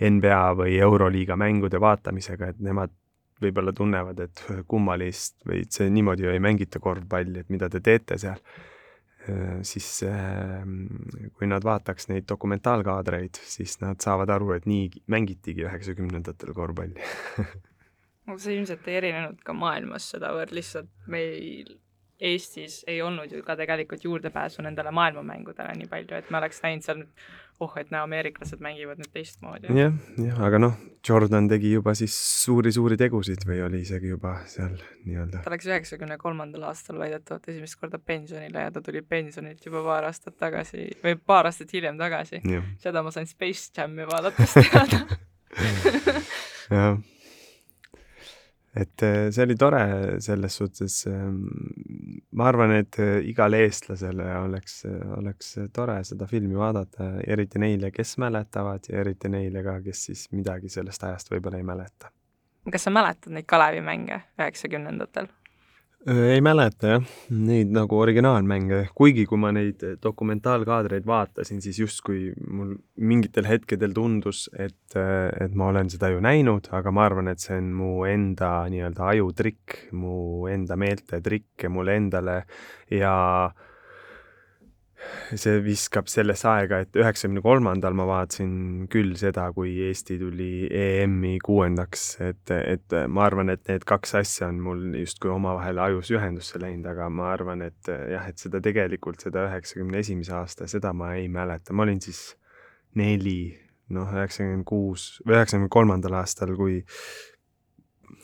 NBA 0.00 0.40
või 0.56 0.78
Euroliiga 0.80 1.36
mängude 1.36 1.80
vaatamisega, 1.82 2.54
et 2.54 2.60
nemad 2.64 2.94
võib-olla 3.40 3.72
tunnevad, 3.76 4.20
et 4.24 4.42
kummalist 4.68 5.42
või 5.48 5.64
see 5.68 5.90
niimoodi 5.92 6.24
ju 6.24 6.32
ei 6.32 6.40
mängita 6.40 6.80
korvpalli, 6.80 7.42
et 7.42 7.52
mida 7.52 7.68
te 7.72 7.82
teete 7.84 8.18
seal 8.20 8.40
siis 9.66 9.88
ähm, 10.08 10.86
kui 11.36 11.48
nad 11.50 11.64
vaataks 11.64 12.08
neid 12.08 12.24
dokumentaalkaadreid, 12.28 13.36
siis 13.44 13.76
nad 13.82 14.00
saavad 14.00 14.32
aru, 14.32 14.54
et 14.56 14.68
nii 14.70 15.02
mängitigi 15.12 15.66
üheksakümnendatel 15.66 16.54
korvpalli 16.56 17.04
see 18.38 18.56
ilmselt 18.56 18.88
ei 18.88 18.98
erinenud 19.00 19.40
ka 19.44 19.54
maailmas 19.56 20.10
sedavõrd, 20.14 20.54
lihtsalt 20.54 20.90
meil 21.10 21.76
Eestis 22.20 22.82
ei 22.90 22.98
olnud 23.00 23.32
ju 23.32 23.40
ka 23.44 23.56
tegelikult 23.56 24.02
juurdepääsu 24.04 24.62
nendele 24.62 24.90
maailmamängudele 24.92 25.72
nii 25.78 25.88
palju, 25.88 26.18
et 26.18 26.28
me 26.30 26.36
oleks 26.42 26.60
näinud 26.60 26.84
seal 26.84 27.06
oh, 27.60 27.74
et 27.80 27.90
näe, 27.92 28.00
ameeriklased 28.04 28.62
mängivad 28.64 29.00
nüüd 29.00 29.12
teistmoodi. 29.14 29.70
jah, 29.76 29.94
jah, 30.20 30.40
aga 30.46 30.60
noh, 30.62 30.78
Jordan 31.06 31.48
tegi 31.50 31.72
juba 31.74 31.94
siis 31.98 32.14
suuri-suuri 32.44 32.98
tegusid 33.00 33.44
või 33.48 33.60
oli 33.66 33.82
isegi 33.84 34.12
juba 34.12 34.36
seal 34.50 34.74
nii-öelda. 35.06 35.44
ta 35.44 35.52
läks 35.54 35.68
üheksakümne 35.70 36.18
kolmandal 36.20 36.68
aastal 36.70 37.00
väidetavalt 37.00 37.48
esimest 37.52 37.78
korda 37.80 38.00
pensionile 38.00 38.66
ja 38.66 38.74
ta 38.74 38.82
tuli 38.84 39.02
pensionilt 39.02 39.64
juba 39.66 39.84
paar 39.86 40.08
aastat 40.10 40.38
tagasi 40.40 40.90
või 41.04 41.16
paar 41.18 41.50
aastat 41.50 41.72
hiljem 41.76 42.00
tagasi. 42.00 42.42
seda 42.82 43.04
ma 43.06 43.14
sain 43.14 43.28
Space 43.30 43.70
Jam'i 43.76 44.08
vaadates 44.08 44.56
teada 44.58 45.04
jah 46.76 46.98
et 48.76 49.02
äh, 49.02 49.30
see 49.34 49.44
oli 49.44 49.56
tore 49.58 49.82
selles 50.22 50.56
suhtes. 50.60 51.00
Ähm, 51.10 51.40
ma 52.36 52.46
arvan, 52.50 52.74
et 52.78 52.98
äh, 53.02 53.18
igale 53.26 53.64
eestlasele 53.64 54.28
oleks, 54.44 54.84
oleks 55.16 55.56
tore 55.74 55.98
seda 56.06 56.28
filmi 56.30 56.58
vaadata, 56.58 57.12
eriti 57.26 57.62
neile, 57.62 57.90
kes 57.94 58.16
mäletavad 58.22 58.86
ja 58.90 59.02
eriti 59.02 59.32
neile 59.32 59.64
ka, 59.66 59.80
kes 59.84 60.06
siis 60.10 60.28
midagi 60.36 60.70
sellest 60.70 61.04
ajast 61.08 61.34
võib-olla 61.34 61.60
ei 61.60 61.66
mäleta. 61.66 62.14
kas 62.70 62.86
sa 62.86 62.90
mäletad 62.94 63.34
neid 63.34 63.48
Kalevi 63.50 63.80
mänge 63.82 64.22
üheksakümnendatel? 64.38 65.30
Ei 66.08 66.40
mäleta 66.40 66.94
jah, 66.94 67.08
neid 67.36 67.72
nagu 67.76 67.98
originaalmänge, 68.00 68.80
kuigi 68.96 69.26
kui 69.28 69.40
ma 69.40 69.50
neid 69.52 69.82
dokumentaalkaadreid 70.02 71.04
vaatasin, 71.08 71.60
siis 71.60 71.80
justkui 71.82 72.30
mul 72.48 72.74
mingitel 72.96 73.48
hetkedel 73.48 73.92
tundus, 73.96 74.46
et, 74.56 74.96
et 74.96 75.54
ma 75.54 75.68
olen 75.68 75.92
seda 75.92 76.08
ju 76.14 76.22
näinud, 76.24 76.70
aga 76.76 76.92
ma 76.94 77.04
arvan, 77.08 77.28
et 77.32 77.44
see 77.44 77.58
on 77.60 77.72
mu 77.76 77.90
enda 78.08 78.52
nii-öelda 78.72 79.10
ajutrikk, 79.14 79.80
mu 79.92 80.46
enda 80.50 80.78
meeltetrikk 80.80 81.66
ja 81.66 81.72
mulle 81.72 81.98
endale 82.00 82.38
ja 82.96 83.16
äh, 83.50 83.68
see 85.38 85.60
viskab 85.64 86.08
sellesse 86.10 86.48
aega, 86.50 86.80
et 86.84 86.96
üheksakümne 86.98 87.42
kolmandal 87.44 87.94
ma 87.96 88.06
vaatasin 88.08 88.88
küll 88.92 89.14
seda, 89.18 89.46
kui 89.56 89.72
Eesti 89.86 90.18
tuli 90.20 90.66
EM-i 90.66 91.38
kuuendaks, 91.44 92.04
et, 92.26 92.52
et 92.58 92.96
ma 93.08 93.24
arvan, 93.28 93.52
et 93.54 93.62
need 93.70 93.86
kaks 93.88 94.14
asja 94.20 94.50
on 94.50 94.60
mul 94.64 94.84
justkui 95.00 95.32
omavahel 95.32 95.80
ajus 95.86 96.12
ühendusse 96.16 96.60
läinud, 96.62 96.88
aga 96.92 97.08
ma 97.12 97.30
arvan, 97.32 97.64
et 97.66 97.90
jah, 97.90 98.28
et 98.28 98.42
seda 98.42 98.62
tegelikult, 98.64 99.22
seda 99.24 99.46
üheksakümne 99.48 100.02
esimese 100.04 100.36
aasta, 100.36 100.68
seda 100.70 100.92
ma 100.96 101.14
ei 101.18 101.28
mäleta, 101.32 101.74
ma 101.74 101.86
olin 101.86 102.02
siis 102.04 102.22
neli, 102.98 103.54
noh, 103.94 104.12
üheksakümmend 104.14 104.66
kuus 104.68 105.10
või 105.24 105.38
üheksakümne 105.38 105.72
kolmandal 105.72 106.20
aastal, 106.20 106.54
kui 106.58 106.82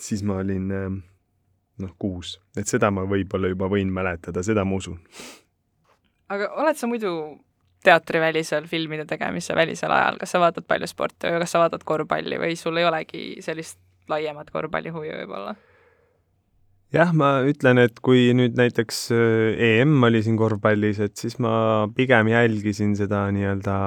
siis 0.03 0.23
ma 0.27 0.41
olin 0.43 0.69
noh, 0.71 1.97
kuus, 1.99 2.37
et 2.59 2.69
seda 2.69 2.91
ma 2.93 3.07
võib-olla 3.09 3.51
juba 3.53 3.71
võin 3.71 3.91
mäletada, 3.93 4.45
seda 4.45 4.65
ma 4.67 4.81
usun 4.81 5.01
aga 6.33 6.51
oled 6.63 6.79
sa 6.79 6.89
muidu 6.91 7.13
teatrivälisel 7.87 8.67
filmide 8.71 9.07
tegemise 9.07 9.55
välisel 9.55 9.93
ajal, 9.95 10.19
kas 10.21 10.35
sa 10.35 10.43
vaatad 10.43 10.67
palju 10.69 10.89
sporti 10.91 11.31
või 11.31 11.43
kas 11.45 11.55
sa 11.55 11.63
vaatad 11.63 11.87
korvpalli 11.87 12.41
või 12.43 12.59
sul 12.59 12.81
ei 12.81 12.89
olegi 12.89 13.25
sellist 13.45 13.79
laiemat 14.11 14.51
korvpallihuvi 14.55 15.13
võib-olla? 15.23 15.55
jah, 16.95 17.11
ma 17.13 17.43
ütlen, 17.47 17.81
et 17.83 17.99
kui 18.05 18.31
nüüd 18.37 18.57
näiteks 18.59 19.01
äh, 19.15 19.63
EM 19.69 19.97
oli 20.07 20.23
siin 20.25 20.39
korvpallis, 20.39 21.01
et 21.03 21.17
siis 21.19 21.37
ma 21.43 21.87
pigem 21.95 22.31
jälgisin 22.31 22.95
seda 22.99 23.27
nii-öelda 23.35 23.79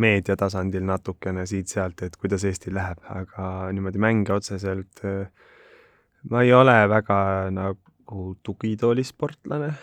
meedia 0.00 0.38
tasandil 0.40 0.86
natukene 0.88 1.46
siit-sealt, 1.50 2.06
et 2.06 2.16
kuidas 2.20 2.46
Eestil 2.48 2.78
läheb, 2.78 3.02
aga 3.10 3.72
niimoodi 3.74 4.02
mänge 4.02 4.34
otseselt 4.34 5.02
äh, 5.04 5.26
ma 6.30 6.44
ei 6.46 6.54
ole 6.56 6.76
väga 6.88 7.18
nagu 7.54 8.30
tugitoolisportlane 8.46 9.74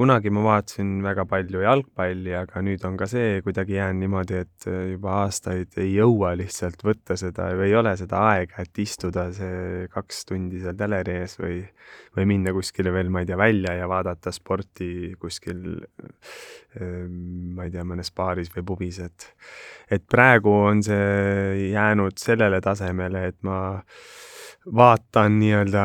kunagi 0.00 0.30
ma 0.32 0.40
vaatasin 0.46 0.94
väga 1.04 1.26
palju 1.28 1.60
jalgpalli, 1.60 2.32
aga 2.38 2.62
nüüd 2.64 2.84
on 2.88 2.94
ka 3.00 3.04
see 3.10 3.42
kuidagi 3.44 3.76
jäänud 3.76 4.00
niimoodi, 4.00 4.38
et 4.46 4.68
äh, 4.70 4.78
juba 4.94 5.18
aastaid 5.26 5.76
ei 5.82 5.90
jõua 5.98 6.30
lihtsalt 6.40 6.80
võtta 6.86 7.18
seda 7.20 7.50
või 7.58 7.66
ei 7.68 7.76
ole 7.76 7.92
seda 8.00 8.22
aega, 8.30 8.64
et 8.64 8.80
istuda 8.80 9.26
see 9.36 9.84
kaks 9.92 10.22
tundi 10.30 10.62
seal 10.62 10.78
teleri 10.78 11.18
ees 11.20 11.36
või, 11.42 11.58
või 12.16 12.26
minna 12.32 12.54
kuskile 12.56 12.94
veel, 12.94 13.12
ma 13.12 13.20
ei 13.20 13.28
tea, 13.28 13.36
välja 13.40 13.76
ja 13.76 13.90
vaadata 13.92 14.32
sporti 14.32 15.12
kuskil, 15.20 15.60
äh, 16.80 17.04
ma 17.04 17.68
ei 17.68 17.74
tea, 17.76 17.84
mõnes 17.84 18.08
baaris 18.16 18.48
või 18.56 18.64
pubis, 18.72 19.02
et, 19.04 19.28
et 19.92 20.08
praegu 20.08 20.56
on 20.72 20.80
see 20.86 21.68
jäänud 21.74 22.16
sellele 22.24 22.62
tasemele, 22.64 23.26
et 23.34 23.40
ma 23.44 23.60
vaatan 24.66 25.38
nii-öelda 25.40 25.82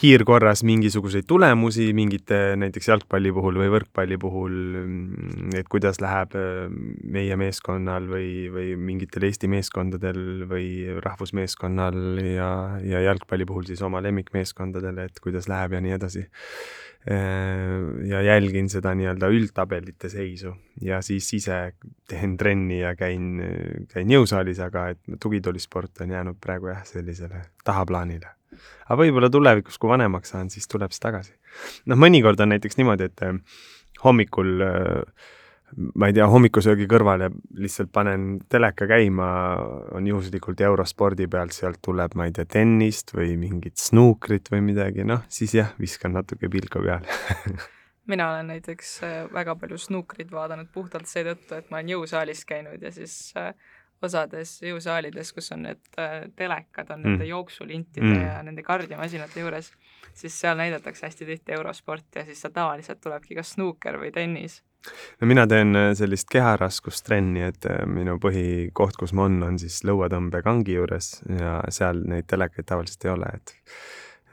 kiirkorras 0.00 0.62
mingisuguseid 0.64 1.26
tulemusi 1.28 1.90
mingite 1.92 2.56
näiteks 2.56 2.88
jalgpalli 2.88 3.32
puhul 3.36 3.60
või 3.60 3.68
võrkpalli 3.74 4.16
puhul, 4.20 4.54
et 5.58 5.68
kuidas 5.68 6.00
läheb 6.00 6.32
äh, 6.38 6.64
meie 7.04 7.36
meeskonnal 7.36 8.08
või, 8.08 8.48
või 8.52 8.72
mingitel 8.80 9.28
Eesti 9.28 9.50
meeskondadel 9.52 10.46
või 10.48 10.68
rahvusmeeskonnal 11.04 12.00
ja, 12.24 12.50
ja 12.80 13.04
jalgpalli 13.10 13.44
puhul 13.48 13.68
siis 13.68 13.84
oma 13.84 14.00
lemmikmeeskondadel, 14.04 15.04
et 15.04 15.20
kuidas 15.20 15.50
läheb 15.52 15.76
ja 15.76 15.84
nii 15.84 15.96
edasi 16.00 16.24
ja 17.06 18.20
jälgin 18.22 18.66
seda 18.68 18.90
nii-öelda 18.98 19.28
üldtabelite 19.32 20.10
seisu 20.12 20.50
ja 20.82 20.98
siis 21.02 21.28
ise 21.32 21.60
teen 22.10 22.36
trenni 22.36 22.80
ja 22.80 22.94
käin, 22.98 23.38
käin 23.92 24.10
jõusaalis, 24.12 24.60
aga 24.60 24.88
et 24.92 25.00
tugitoolisport 25.22 26.02
on 26.04 26.12
jäänud 26.16 26.40
praegu 26.42 26.72
jah, 26.72 26.82
sellisele 26.84 27.44
tahaplaanile. 27.64 28.34
aga 28.88 28.98
võib-olla 29.00 29.30
tulevikus, 29.30 29.78
kui 29.78 29.88
vanemaks 29.88 30.34
saan, 30.34 30.50
siis 30.50 30.68
tuleb 30.68 30.92
see 30.92 31.04
tagasi. 31.06 31.32
noh, 31.86 31.96
mõnikord 31.96 32.40
on 32.44 32.52
näiteks 32.52 32.76
niimoodi, 32.76 33.08
et 33.08 33.24
äh, 33.24 33.38
hommikul 34.04 34.66
äh, 34.66 35.28
ma 35.76 36.08
ei 36.08 36.16
tea, 36.16 36.26
hommikusöögi 36.30 36.86
kõrvale 36.90 37.30
lihtsalt 37.60 37.90
panen 37.92 38.38
teleka 38.50 38.88
käima, 38.88 39.30
on 39.96 40.06
juhuslikult 40.08 40.60
eurospordi 40.64 41.28
pealt, 41.30 41.56
sealt 41.56 41.82
tuleb, 41.84 42.16
ma 42.18 42.28
ei 42.28 42.36
tea, 42.36 42.48
tennist 42.48 43.12
või 43.16 43.36
mingit 43.40 43.76
snuukrit 43.80 44.48
või 44.52 44.62
midagi, 44.70 45.04
noh, 45.08 45.26
siis 45.32 45.56
jah, 45.58 45.74
viskan 45.80 46.16
natuke 46.16 46.50
pilku 46.52 46.84
peale 46.84 47.18
mina 48.08 48.30
olen 48.30 48.46
näiteks 48.54 49.00
äh, 49.04 49.16
väga 49.32 49.56
palju 49.60 49.78
snuukrit 49.78 50.30
vaadanud 50.32 50.70
puhtalt 50.72 51.08
seetõttu, 51.10 51.58
et 51.58 51.68
ma 51.70 51.80
olen 51.80 51.92
jõusaalis 51.92 52.44
käinud 52.48 52.82
ja 52.82 52.92
siis 52.94 53.18
äh, 53.36 53.52
osades 54.02 54.58
jõusaalides, 54.62 55.32
kus 55.34 55.52
on 55.52 55.66
need 55.68 56.00
äh, 56.00 56.22
telekad, 56.38 56.90
on 56.94 57.02
mm. 57.02 57.10
nende 57.10 57.28
jooksulintide 57.28 58.06
mm. 58.06 58.22
ja 58.22 58.38
nende 58.46 58.64
kardimasinate 58.64 59.42
juures, 59.42 59.72
siis 60.16 60.40
seal 60.40 60.56
näidatakse 60.60 61.06
hästi 61.06 61.28
tihti 61.28 61.56
eurosporti 61.58 62.22
ja 62.22 62.24
siis 62.28 62.40
seal 62.42 62.54
tavaliselt 62.56 63.02
tulebki 63.04 63.36
kas 63.38 63.56
snuuker 63.56 64.00
või 64.00 64.12
tennis 64.14 64.62
no 65.20 65.28
mina 65.30 65.46
teen 65.50 65.76
äh, 65.76 65.90
sellist 65.98 66.28
keharaskustrenni, 66.32 67.44
et 67.50 67.68
äh, 67.68 67.84
minu 67.88 68.18
põhikoht, 68.22 68.98
kus 69.00 69.14
ma 69.16 69.28
on, 69.28 69.40
on 69.46 69.60
siis 69.60 69.80
lõuatõmbekangi 69.88 70.78
juures 70.78 71.12
ja 71.38 71.60
seal 71.74 72.02
neid 72.08 72.28
telekaid 72.30 72.68
tavaliselt 72.68 73.06
ei 73.06 73.14
ole, 73.14 73.30
et 73.40 73.54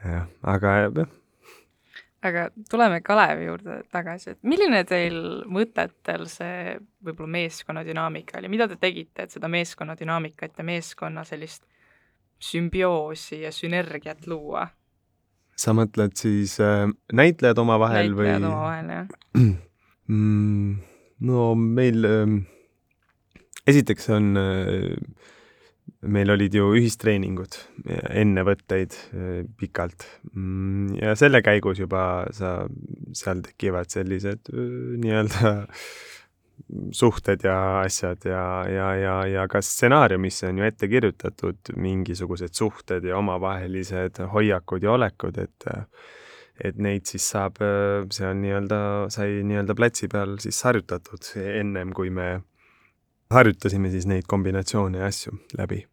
jah, 0.05 0.25
aga 0.55 0.75
jah. 0.83 1.13
aga 2.25 2.47
tuleme 2.71 3.01
Kalevi 3.05 3.49
juurde 3.49 3.81
tagasi, 3.93 4.35
et 4.35 4.41
milline 4.47 4.83
teil 4.89 5.19
mõtetel 5.51 6.27
see 6.31 6.77
võib-olla 7.05 7.35
meeskonna 7.37 7.85
dünaamika 7.87 8.39
oli, 8.41 8.51
mida 8.51 8.69
te 8.71 8.79
tegite, 8.81 9.25
et 9.25 9.35
seda 9.35 9.51
meeskonna 9.51 9.97
dünaamikat 9.99 10.57
ja 10.59 10.67
meeskonna 10.67 11.25
sellist 11.27 11.65
sümbioosi 12.39 13.43
ja 13.45 13.53
sünergiat 13.55 14.27
luua? 14.27 14.67
sa 15.55 15.71
mõtled 15.71 16.17
siis 16.19 16.57
äh, 16.59 16.83
näitlejad 17.15 17.59
omavahel 17.63 18.11
või? 18.11 18.27
näitlejad 18.27 18.51
omavahel, 18.51 18.91
jah 18.91 19.55
mm,? 20.07 20.75
no 21.25 21.53
meil 21.55 22.05
äh,, 22.05 22.35
esiteks 23.65 24.09
on 24.15 24.35
äh,, 24.37 24.95
meil 26.05 26.29
olid 26.33 26.55
ju 26.55 26.71
ühistreeningud 26.77 27.57
enne 28.13 28.43
võtteid 28.45 28.95
äh, 28.95 29.43
pikalt 29.57 30.05
mm, 30.33 30.97
ja 31.01 31.15
selle 31.19 31.41
käigus 31.45 31.79
juba 31.81 32.25
sa, 32.35 32.57
seal 33.15 33.41
tekivad 33.45 33.89
sellised 33.93 34.51
äh, 34.53 34.67
nii-öelda 35.01 35.55
suhted 36.95 37.43
ja 37.43 37.57
asjad 37.81 38.25
ja, 38.29 38.43
ja, 38.71 38.89
ja, 38.95 39.15
ja 39.27 39.47
ka 39.51 39.61
stsenaariumisse 39.63 40.47
on 40.49 40.61
ju 40.61 40.67
ette 40.67 40.89
kirjutatud 40.89 41.73
mingisugused 41.75 42.55
suhted 42.55 43.05
ja 43.05 43.17
omavahelised 43.19 44.21
hoiakud 44.31 44.85
ja 44.85 44.95
olekud, 44.95 45.41
et 45.41 45.67
äh, 45.71 45.83
et 46.63 46.77
neid 46.79 47.07
siis 47.09 47.25
saab 47.33 47.59
seal 48.13 48.35
nii-öelda, 48.39 48.79
sai 49.13 49.41
nii-öelda 49.47 49.75
platsi 49.75 50.07
peal 50.11 50.37
siis 50.43 50.61
harjutatud 50.67 51.33
ennem, 51.43 51.91
kui 51.95 52.11
me 52.13 52.37
harjutasime 53.33 53.89
siis 53.93 54.05
neid 54.09 54.27
kombinatsioone 54.29 55.01
ja 55.01 55.09
asju 55.11 55.35
läbi. 55.57 55.83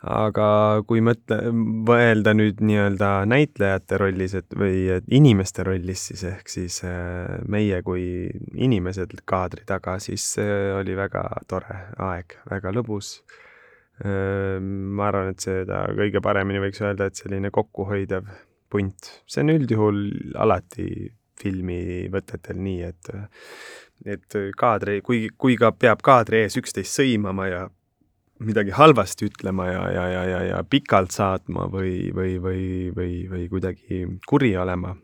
aga 0.00 0.44
kui 0.88 1.02
mõtle, 1.04 1.50
mõelda 1.84 2.32
nüüd 2.32 2.62
nii-öelda 2.64 3.10
näitlejate 3.28 3.98
rollis, 4.00 4.32
et 4.38 4.54
või 4.56 4.86
inimeste 5.12 5.66
rollis 5.66 6.06
siis 6.08 6.22
ehk 6.24 6.48
siis 6.48 6.78
meie 7.52 7.82
kui 7.84 8.30
inimesed 8.56 9.12
kaadri 9.28 9.66
taga, 9.68 9.98
siis 10.00 10.24
see 10.38 10.72
oli 10.72 10.96
väga 10.96 11.26
tore 11.48 11.76
aeg, 11.98 12.38
väga 12.48 12.72
lõbus 12.78 13.18
ma 14.00 15.10
arvan, 15.10 15.34
et 15.34 15.44
seda 15.44 15.82
kõige 15.92 16.22
paremini 16.24 16.62
võiks 16.64 16.80
öelda, 16.80 17.10
et 17.10 17.20
selline 17.20 17.50
kokkuhoidev 17.52 18.30
punt, 18.70 19.10
see 19.26 19.44
on 19.44 19.54
üldjuhul 19.56 20.00
alati 20.40 21.10
filmivõtetel 21.40 22.60
nii, 22.60 22.80
et 22.90 23.12
et 24.08 24.36
kaadri, 24.56 25.00
kui, 25.04 25.26
kui 25.36 25.58
ka 25.60 25.74
peab 25.76 26.00
kaadri 26.04 26.44
ees 26.46 26.56
üksteist 26.56 26.96
sõimama 26.96 27.48
ja 27.50 27.66
midagi 28.40 28.72
halvasti 28.72 29.28
ütlema 29.28 29.66
ja, 29.68 29.82
ja, 29.92 30.06
ja, 30.08 30.22
ja, 30.24 30.40
ja 30.48 30.62
pikalt 30.64 31.12
saatma 31.12 31.66
või, 31.72 32.08
või, 32.16 32.38
või, 32.40 32.62
või, 32.96 33.12
või 33.28 33.44
kuidagi 33.52 34.00
kuri 34.28 34.54
olema, 34.56 34.94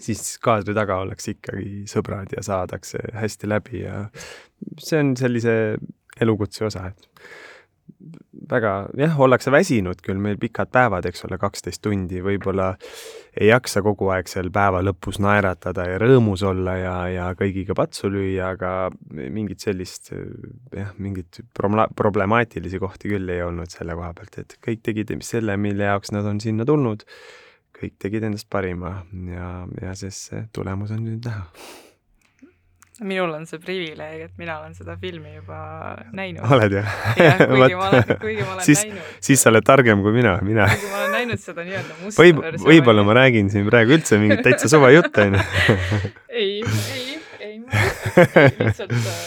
siis 0.00 0.36
kaadri 0.44 0.76
taga 0.76 1.00
ollakse 1.00 1.36
ikkagi 1.38 1.86
sõbrad 1.88 2.34
ja 2.36 2.44
saadakse 2.44 3.00
hästi 3.16 3.48
läbi 3.48 3.84
ja 3.86 4.04
see 4.76 5.00
on 5.00 5.14
sellise 5.16 5.56
elukutse 6.20 6.68
osa, 6.68 6.90
et 6.92 7.08
väga, 8.50 8.72
jah, 8.98 9.14
ollakse 9.20 9.52
väsinud 9.54 10.00
küll, 10.04 10.20
meil 10.22 10.38
pikad 10.40 10.70
päevad, 10.74 11.06
eks 11.08 11.24
ole, 11.28 11.38
kaksteist 11.40 11.82
tundi, 11.84 12.22
võib-olla 12.24 12.72
ei 13.34 13.48
jaksa 13.50 13.82
kogu 13.84 14.10
aeg 14.14 14.30
seal 14.30 14.50
päeva 14.54 14.82
lõpus 14.84 15.20
naeratada 15.22 15.86
ja 15.88 16.00
rõõmus 16.02 16.44
olla 16.46 16.76
ja, 16.78 16.96
ja 17.12 17.28
kõigiga 17.38 17.76
patsu 17.78 18.10
lüüa, 18.12 18.52
aga 18.54 18.72
mingit 19.10 19.64
sellist 19.64 20.12
jah, 20.14 20.92
mingit 20.98 21.40
problemaatilisi 21.54 22.82
kohti 22.82 23.14
küll 23.14 23.32
ei 23.34 23.42
olnud 23.44 23.72
selle 23.72 23.96
koha 23.98 24.12
pealt, 24.18 24.38
et 24.42 24.58
kõik 24.64 24.84
tegid 24.84 25.14
selle, 25.24 25.56
mille 25.60 25.88
jaoks 25.88 26.14
nad 26.14 26.26
on 26.28 26.40
sinna 26.42 26.66
tulnud, 26.68 27.06
kõik 27.74 27.98
tegid 28.02 28.28
endast 28.28 28.48
parima 28.52 29.00
ja, 29.30 29.48
ja 29.82 29.96
siis 29.98 30.28
see 30.28 30.46
tulemus 30.54 30.94
on 30.94 31.04
nüüd 31.08 31.26
näha 31.26 31.48
minul 33.02 33.32
on 33.34 33.46
see 33.50 33.58
privileeg, 33.58 34.20
et 34.28 34.34
mina 34.38 34.60
olen 34.60 34.74
seda 34.76 34.94
filmi 35.00 35.34
juba 35.34 35.58
näinud. 36.14 36.44
oled 36.54 36.76
jah? 36.78 36.90
jah, 37.18 37.40
kuigi 37.50 37.78
ma 37.80 37.88
olen, 37.90 38.12
kuigi 38.22 38.42
ma 38.42 38.52
olen 38.54 38.66
siis, 38.66 38.84
näinud. 38.86 39.14
siis 39.28 39.42
sa 39.42 39.50
oled 39.50 39.66
targem 39.66 40.04
kui 40.04 40.14
mina, 40.14 40.36
mina. 40.46 40.68
kuigi 40.70 40.90
ma 40.92 41.00
olen 41.00 41.16
näinud 41.18 41.42
seda 41.42 41.66
nii-öelda 41.66 41.98
musta 42.02 42.22
võib, 42.22 42.42
versiooni. 42.44 42.70
võib-olla 42.70 43.06
ma 43.08 43.16
räägin 43.20 43.50
siin 43.54 43.66
praegu 43.70 43.96
üldse 43.98 44.20
mingit 44.22 44.44
täitsa 44.46 44.70
suva 44.70 44.92
juttu, 44.94 45.26
onju. 45.26 45.42
ei, 46.44 46.60
ei, 46.94 47.18
ei, 47.40 47.56
ma 47.64 47.88
lihtsalt 48.62 48.94
äh, 48.94 49.18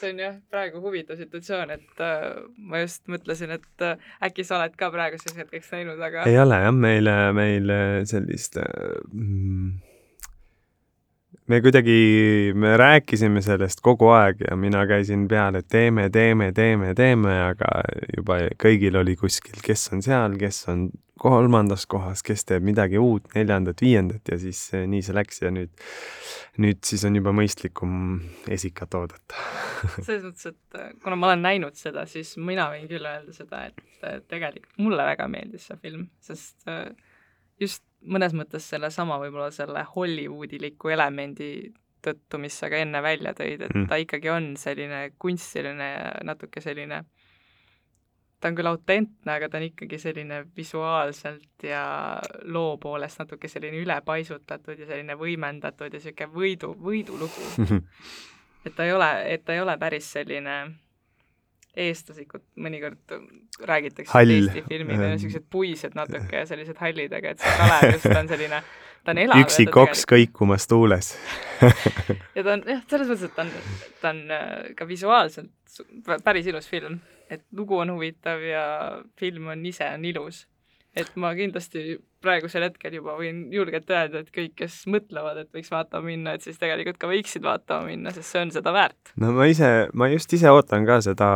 see 0.00 0.14
on 0.14 0.22
jah, 0.22 0.40
praegu 0.52 0.80
huvitav 0.80 1.18
situatsioon, 1.20 1.74
et 1.76 2.02
äh, 2.04 2.24
ma 2.56 2.80
just 2.82 3.04
mõtlesin, 3.12 3.52
et 3.58 3.84
äh, 3.84 4.10
äkki 4.24 4.46
sa 4.48 4.58
oled 4.60 4.76
ka 4.80 4.88
praeguseks 4.94 5.36
hetkeks 5.42 5.70
näinud, 5.76 6.00
aga 6.00 6.24
ei 6.30 6.38
ole 6.40 6.60
jah, 6.64 6.72
meil, 6.72 7.10
meil 7.36 7.74
sellist 8.08 8.56
äh, 8.60 8.96
mm, 9.12 9.74
me 11.50 11.58
kuidagi, 11.60 12.52
me 12.54 12.76
rääkisime 12.76 13.42
sellest 13.42 13.80
kogu 13.82 14.12
aeg 14.14 14.44
ja 14.44 14.56
mina 14.56 14.84
käisin 14.86 15.26
peal, 15.28 15.56
et 15.58 15.66
teeme, 15.68 16.06
teeme, 16.14 16.52
teeme, 16.54 16.92
teeme, 16.94 17.32
aga 17.48 17.70
juba 18.14 18.36
kõigil 18.60 18.98
oli 19.00 19.16
kuskil, 19.18 19.58
kes 19.64 19.88
on 19.94 20.04
seal, 20.06 20.36
kes 20.38 20.62
on 20.70 20.84
kolmandas 21.20 21.88
kohas, 21.90 22.22
kes 22.24 22.46
teeb 22.48 22.64
midagi 22.64 23.00
uut, 23.02 23.26
neljandat, 23.34 23.82
viiendat 23.82 24.30
ja 24.30 24.38
siis 24.40 24.62
nii 24.72 25.02
see 25.04 25.16
läks 25.16 25.42
ja 25.42 25.50
nüüd, 25.52 25.74
nüüd 26.62 26.80
siis 26.86 27.02
on 27.08 27.18
juba 27.18 27.34
mõistlikum 27.36 27.98
esikat 28.48 28.94
oodata 29.00 29.44
selles 30.06 30.22
mõttes, 30.30 30.54
et 30.54 31.02
kuna 31.02 31.18
ma 31.18 31.32
olen 31.32 31.46
näinud 31.48 31.76
seda, 31.76 32.06
siis 32.08 32.36
mina 32.38 32.70
võin 32.70 32.86
küll 32.90 33.10
öelda 33.10 33.34
seda, 33.34 33.66
et 33.72 34.26
tegelikult 34.30 34.78
mulle 34.86 35.10
väga 35.16 35.26
meeldis 35.32 35.66
see 35.66 35.82
film, 35.82 36.08
sest 36.30 36.70
just 37.60 37.89
mõnes 38.08 38.34
mõttes 38.36 38.66
sellesama 38.72 39.18
võib-olla 39.20 39.50
selle 39.54 39.84
Hollywoodiliku 39.94 40.92
elemendi 40.94 41.50
tõttu, 42.04 42.40
mis 42.40 42.56
sa 42.56 42.70
ka 42.72 42.80
enne 42.80 43.02
välja 43.04 43.34
tõid, 43.36 43.66
et 43.66 43.74
mm. 43.74 43.88
ta 43.90 43.98
ikkagi 44.00 44.30
on 44.32 44.52
selline 44.60 45.02
kunstiline 45.20 45.88
ja 45.90 46.12
natuke 46.24 46.62
selline, 46.64 47.02
ta 48.40 48.48
on 48.48 48.56
küll 48.56 48.70
autentne, 48.70 49.34
aga 49.34 49.50
ta 49.52 49.60
on 49.60 49.66
ikkagi 49.68 49.98
selline 50.00 50.42
visuaalselt 50.56 51.66
ja 51.68 51.84
loo 52.48 52.78
poolest 52.80 53.20
natuke 53.20 53.50
selline 53.52 53.82
ülepaisutatud 53.84 54.80
ja 54.80 54.88
selline 54.88 55.16
võimendatud 55.20 55.90
ja 55.90 56.00
niisugune 56.00 56.32
võidu, 56.32 56.72
võidulugu 56.80 57.80
et 58.64 58.76
ta 58.76 58.88
ei 58.88 58.96
ole, 58.96 59.10
et 59.34 59.44
ta 59.44 59.56
ei 59.56 59.60
ole 59.60 59.76
päris 59.80 60.08
selline 60.16 60.56
eestlaslikud, 61.76 62.42
mõnikord 62.60 63.14
räägitakse 63.66 64.12
Hall. 64.12 64.32
Eesti 64.34 64.64
filmid 64.68 64.98
on 64.98 65.12
niisugused 65.14 65.46
puised 65.52 65.94
natuke 65.98 66.42
ja 66.42 66.46
sellised 66.48 66.78
hallid, 66.82 67.12
aga 67.14 67.34
et 67.34 67.42
see 67.42 67.56
Kalev 67.60 67.94
just 67.94 68.08
on 68.10 68.30
selline, 68.30 68.60
ta 69.04 69.14
on 69.14 69.22
elav. 69.22 69.44
üksi 69.44 69.66
koks 69.70 70.04
kõikumas 70.10 70.66
tuules 70.70 71.12
ja 72.36 72.42
ta 72.42 72.56
on 72.56 72.66
jah, 72.66 72.82
selles 72.90 73.10
mõttes, 73.12 73.26
et 73.30 73.36
ta 73.36 73.46
on, 73.46 73.54
ta 74.02 74.12
on 74.14 74.22
äh, 74.34 74.52
ka 74.78 74.88
visuaalselt 74.88 76.22
päris 76.26 76.50
ilus 76.50 76.66
film, 76.70 76.98
et 77.30 77.46
lugu 77.56 77.78
on 77.78 77.94
huvitav 77.94 78.42
ja 78.42 78.64
film 79.20 79.52
on 79.54 79.66
ise 79.70 79.86
on 79.94 80.08
ilus 80.10 80.44
et 80.98 81.10
ma 81.20 81.30
kindlasti 81.38 81.98
praegusel 82.20 82.66
hetkel 82.66 82.96
juba 82.98 83.14
võin 83.18 83.44
julgelt 83.54 83.90
öelda, 83.92 84.22
et 84.24 84.30
kõik, 84.34 84.54
kes 84.58 84.82
mõtlevad, 84.90 85.38
et 85.44 85.50
võiks 85.54 85.70
vaatama 85.72 86.10
minna, 86.10 86.34
et 86.36 86.44
siis 86.44 86.58
tegelikult 86.60 86.98
ka 87.00 87.10
võiksid 87.10 87.44
vaatama 87.46 87.88
minna, 87.88 88.12
sest 88.14 88.34
see 88.34 88.42
on 88.44 88.54
seda 88.54 88.74
väärt. 88.74 89.14
no 89.20 89.32
ma 89.36 89.46
ise, 89.50 89.70
ma 89.94 90.10
just 90.12 90.32
ise 90.36 90.50
ootan 90.52 90.86
ka 90.88 91.00
seda, 91.06 91.30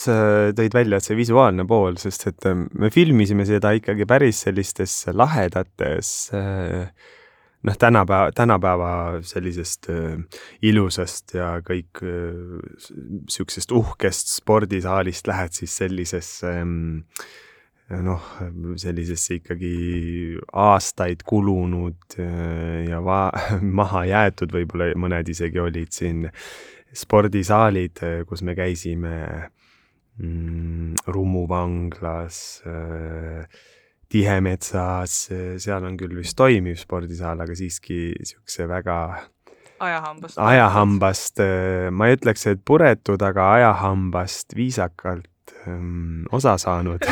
sa 0.00 0.16
tõid 0.56 0.76
välja, 0.76 0.98
et 0.98 1.08
see 1.08 1.18
visuaalne 1.18 1.66
pool, 1.68 2.00
sest 2.00 2.26
et 2.32 2.48
ähm, 2.50 2.66
me 2.72 2.90
filmisime 2.94 3.46
seda 3.48 3.74
ikkagi 3.76 4.08
päris 4.08 4.42
sellistes 4.48 5.04
lahedates 5.12 6.16
noh, 7.64 7.78
tänapäeva, 7.78 8.32
tänapäeva 8.34 8.90
sellisest 9.24 9.88
äh, 9.92 10.18
ilusast 10.62 11.36
ja 11.36 11.54
kõik 11.64 12.02
niisugusest 12.02 13.72
äh, 13.72 13.78
uhkest 13.78 14.36
spordisaalist 14.40 15.28
lähed 15.30 15.56
siis 15.56 15.76
sellisesse 15.84 16.58
äh, 16.60 17.32
noh, 17.90 18.28
sellisesse 18.80 19.40
ikkagi 19.40 19.74
aastaid 20.56 21.24
kulunud 21.26 22.16
ja 22.88 23.00
va-, 23.04 23.32
maha 23.80 24.04
jäetud 24.08 24.54
võib-olla 24.54 24.92
mõned 24.96 25.28
isegi 25.28 25.60
olid 25.60 25.92
siin 25.92 26.24
spordisaalid, 26.94 28.00
kus 28.28 28.44
me 28.46 28.54
käisime 28.56 29.14
mm, 30.22 31.04
Rummu 31.10 31.46
vanglas 31.50 32.40
äh,, 32.68 33.44
Tihemetsas, 34.14 35.14
seal 35.58 35.84
on 35.88 35.96
küll 35.98 36.12
vist 36.14 36.36
toimiv 36.38 36.76
spordisaal, 36.78 37.40
aga 37.42 37.54
siiski 37.58 38.12
niisuguse 38.14 38.68
väga 38.70 38.98
ajahambast. 39.82 40.38
ajahambast, 40.38 41.42
ma 41.90 42.08
ei 42.08 42.18
ütleks, 42.18 42.46
et 42.52 42.62
puretud, 42.68 43.24
aga 43.26 43.48
ajahambast 43.56 44.54
viisakalt 44.54 45.26
osa 46.32 46.54
saanud 46.60 47.04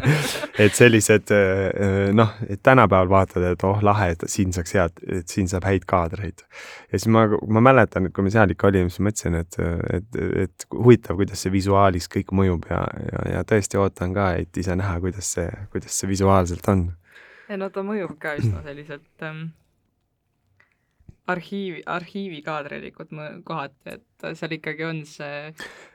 et 0.64 0.76
sellised 0.76 1.32
äh, 1.34 2.10
noh, 2.16 2.32
et 2.48 2.62
tänapäeval 2.62 3.10
vaatad, 3.10 3.44
et 3.52 3.64
oh 3.66 3.82
lahe, 3.84 4.10
et 4.14 4.24
siin 4.30 4.54
saaks 4.56 4.74
head, 4.76 5.02
et 5.20 5.32
siin 5.32 5.48
saab 5.50 5.66
häid 5.68 5.86
kaadreid. 5.90 6.44
ja 6.90 6.98
siis 6.98 7.08
ma, 7.12 7.26
ma 7.28 7.62
mäletan, 7.70 8.08
et 8.08 8.16
kui 8.16 8.26
me 8.26 8.32
seal 8.32 8.54
ikka 8.54 8.70
olime, 8.70 8.92
siis 8.92 9.04
mõtlesin, 9.06 9.38
et, 9.40 9.60
et, 9.98 10.20
et 10.46 10.66
huvitav, 10.74 11.18
kuidas 11.20 11.44
see 11.44 11.54
visuaalis 11.54 12.10
kõik 12.12 12.34
mõjub 12.36 12.68
ja, 12.70 12.82
ja, 13.12 13.24
ja 13.36 13.44
tõesti 13.46 13.80
ootan 13.80 14.16
ka, 14.16 14.32
et 14.42 14.62
ise 14.62 14.76
näha, 14.78 14.98
kuidas 15.04 15.32
see, 15.36 15.48
kuidas 15.72 15.96
see 15.96 16.10
visuaalselt 16.10 16.68
on. 16.72 16.90
ja 17.48 17.60
no 17.60 17.70
ta 17.74 17.84
mõjub 17.86 18.16
ka 18.22 18.36
üsna 18.40 18.64
selliselt 18.66 19.26
ähm, 19.26 19.48
arhiivi, 21.30 21.82
arhiivikaadrilikud 21.86 23.14
kohati, 23.44 23.96
et 23.96 24.30
seal 24.38 24.56
ikkagi 24.56 24.86
on 24.86 25.02
see, 25.08 25.50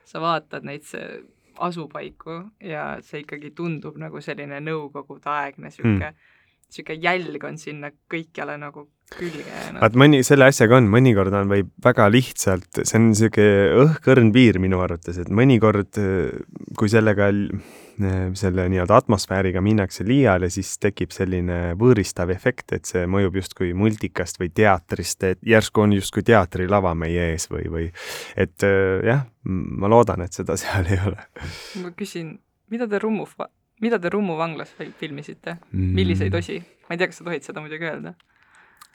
sa 0.07 0.21
vaatad 0.23 0.67
neid, 0.67 0.85
see 0.87 1.05
asupaiku 1.63 2.39
ja 2.63 2.95
see 3.05 3.23
ikkagi 3.23 3.51
tundub 3.55 3.97
nagu 4.01 4.21
selline 4.21 4.59
nõukogude-aegne 4.63 5.71
sihuke 5.73 6.11
mm., 6.11 6.33
sihuke 6.75 6.97
jälg 6.99 7.43
on 7.47 7.57
sinna 7.61 7.91
kõikjale 8.11 8.57
nagu 8.59 8.87
külge 9.15 9.43
jäänud. 9.45 9.79
vaat 9.83 9.97
mõni, 10.01 10.21
selle 10.25 10.49
asjaga 10.49 10.79
on, 10.79 10.89
mõnikord 10.91 11.33
on, 11.37 11.49
võib 11.51 11.71
väga 11.85 12.07
lihtsalt, 12.11 12.81
see 12.81 12.99
on 12.99 13.09
sihuke 13.17 13.45
õhkõrn 13.85 14.31
piir 14.35 14.59
minu 14.63 14.81
arvates, 14.83 15.19
et 15.21 15.29
mõnikord, 15.29 15.99
kui 16.79 16.91
sellega 16.91 17.29
selle 18.35 18.67
nii-öelda 18.71 18.97
atmosfääriga 18.99 19.61
minnakse 19.63 20.05
liiale, 20.07 20.49
siis 20.53 20.75
tekib 20.81 21.13
selline 21.15 21.75
võõristav 21.79 22.31
efekt, 22.33 22.73
et 22.75 22.89
see 22.89 23.05
mõjub 23.09 23.39
justkui 23.39 23.73
multikast 23.77 24.39
või 24.41 24.51
teatrist, 24.55 25.23
et 25.23 25.41
järsku 25.45 25.85
on 25.85 25.95
justkui 25.95 26.25
teatrilava 26.27 26.93
meie 26.97 27.31
ees 27.31 27.47
või, 27.51 27.65
või 27.71 27.87
et 28.35 28.65
jah, 29.05 29.25
ma 29.45 29.91
loodan, 29.91 30.25
et 30.25 30.35
seda 30.35 30.57
seal 30.61 30.91
ei 30.91 30.99
ole. 31.07 31.27
ma 31.83 31.93
küsin, 31.97 32.35
mida 32.73 32.87
te 32.91 32.99
Rummu, 33.01 33.27
mida 33.85 33.99
te 33.99 34.11
Rummu 34.13 34.37
vanglas 34.39 34.75
filmisite, 34.99 35.59
milliseid 35.71 36.35
osi? 36.35 36.61
ma 36.85 36.95
ei 36.95 37.01
tea, 37.01 37.09
kas 37.09 37.21
sa 37.21 37.27
tohid 37.27 37.47
seda 37.47 37.63
muidugi 37.63 37.87
öelda 37.87 38.15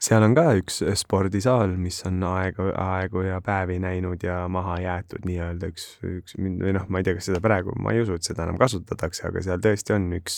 seal 0.01 0.25
on 0.25 0.35
ka 0.37 0.47
üks 0.57 0.81
äh, 0.85 0.95
spordisaal, 0.97 1.75
mis 1.79 1.99
on 2.09 2.21
aegu, 2.25 2.71
aegu 2.81 3.25
ja 3.27 3.39
päevi 3.45 3.77
näinud 3.83 4.23
ja 4.25 4.43
maha 4.51 4.79
jäetud 4.81 5.27
nii-öelda 5.29 5.71
üks, 5.71 5.87
üks 6.07 6.37
või 6.37 6.73
noh, 6.77 6.87
ma 6.89 7.01
ei 7.01 7.07
tea, 7.07 7.17
kas 7.17 7.29
seda 7.29 7.41
praegu, 7.43 7.75
ma 7.79 7.93
ei 7.93 8.01
usu, 8.03 8.17
et 8.17 8.27
seda 8.27 8.47
enam 8.47 8.59
kasutatakse, 8.61 9.27
aga 9.29 9.45
seal 9.45 9.61
tõesti 9.63 9.95
on 9.97 10.09
üks, 10.17 10.37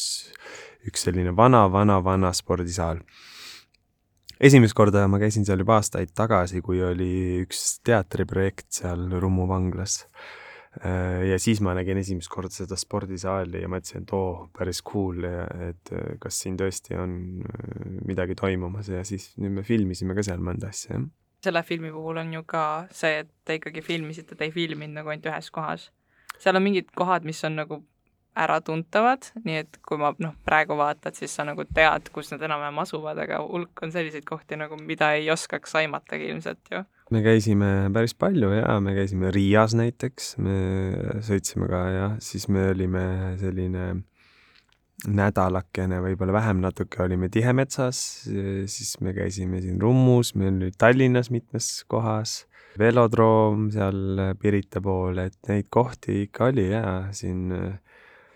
üks 0.90 1.08
selline 1.08 1.36
vana-vana-vana 1.38 2.34
spordisaal. 2.36 3.00
esimest 4.44 4.76
korda 4.76 5.08
ma 5.08 5.22
käisin 5.22 5.48
seal 5.48 5.64
juba 5.64 5.80
aastaid 5.80 6.12
tagasi, 6.16 6.62
kui 6.62 6.84
oli 6.84 7.14
üks 7.46 7.80
teatriprojekt 7.88 8.68
seal 8.82 9.08
Rummu 9.20 9.48
vanglas 9.48 10.02
ja 10.82 11.38
siis 11.40 11.62
ma 11.62 11.76
nägin 11.78 12.00
esimest 12.02 12.32
korda 12.34 12.54
seda 12.54 12.78
spordisaali 12.80 13.62
ja 13.62 13.70
mõtlesin, 13.70 14.06
et 14.08 14.14
oo, 14.18 14.50
päris 14.58 14.82
cool 14.86 15.22
et 15.28 15.94
äh, 15.94 16.16
kas 16.22 16.40
siin 16.44 16.58
tõesti 16.60 16.98
on 16.98 17.18
äh, 17.46 17.84
midagi 18.08 18.36
toimumas 18.40 18.90
ja 18.90 19.04
siis 19.06 19.32
nüüd 19.38 19.60
me 19.60 19.66
filmisime 19.68 20.18
ka 20.18 20.26
seal 20.26 20.42
mõnda 20.44 20.72
asja, 20.74 20.98
jah. 20.98 21.08
selle 21.46 21.64
filmi 21.68 21.92
puhul 21.94 22.24
on 22.24 22.34
ju 22.34 22.44
ka 22.50 22.66
see, 22.92 23.22
et 23.24 23.32
te 23.46 23.60
ikkagi 23.60 23.86
filmisite, 23.86 24.36
te 24.36 24.50
ei 24.50 24.56
filminud 24.56 24.98
nagu 25.02 25.14
ainult 25.14 25.30
ühes 25.30 25.52
kohas. 25.54 25.92
seal 26.40 26.58
on 26.58 26.66
mingid 26.66 26.90
kohad, 26.98 27.28
mis 27.28 27.44
on 27.46 27.60
nagu 27.62 27.84
äratuntavad, 28.34 29.28
nii 29.46 29.60
et 29.62 29.78
kui 29.86 30.00
ma 30.02 30.10
noh, 30.18 30.34
praegu 30.42 30.74
vaatad, 30.80 31.14
siis 31.14 31.36
sa 31.38 31.46
nagu 31.46 31.68
tead, 31.70 32.10
kus 32.16 32.32
nad 32.34 32.42
enam-vähem 32.42 32.80
asuvad, 32.82 33.20
aga 33.22 33.44
hulk 33.46 33.84
on 33.86 33.94
selliseid 33.94 34.26
kohti 34.26 34.58
nagu, 34.58 34.80
mida 34.82 35.12
ei 35.14 35.30
oskaks 35.30 35.78
aimatagi 35.84 36.32
ilmselt 36.34 36.74
ju 36.74 36.82
me 37.14 37.22
käisime 37.22 37.70
päris 37.94 38.16
palju 38.18 38.50
ja 38.56 38.80
me 38.82 38.96
käisime 38.98 39.30
Riias 39.34 39.76
näiteks, 39.78 40.34
me 40.42 40.56
sõitsime 41.26 41.70
ka 41.70 41.84
ja 41.94 42.08
siis 42.24 42.48
me 42.50 42.72
olime 42.72 43.04
selline 43.42 43.92
nädalakene, 45.14 46.00
võib-olla 46.04 46.38
vähem 46.38 46.62
natuke 46.64 47.04
olime 47.04 47.30
Tihemetsas, 47.34 48.00
siis 48.72 48.96
me 49.04 49.14
käisime 49.16 49.62
siin 49.62 49.82
Rummus, 49.82 50.34
me 50.40 50.48
olime 50.50 50.72
Tallinnas 50.80 51.30
mitmes 51.34 51.70
kohas, 51.92 52.44
velodroom 52.80 53.68
seal 53.74 54.34
Pirita 54.40 54.82
pool, 54.82 55.20
et 55.26 55.38
neid 55.52 55.70
kohti 55.74 56.24
ikka 56.28 56.50
oli 56.54 56.70
ja 56.72 56.84
siin 57.14 57.52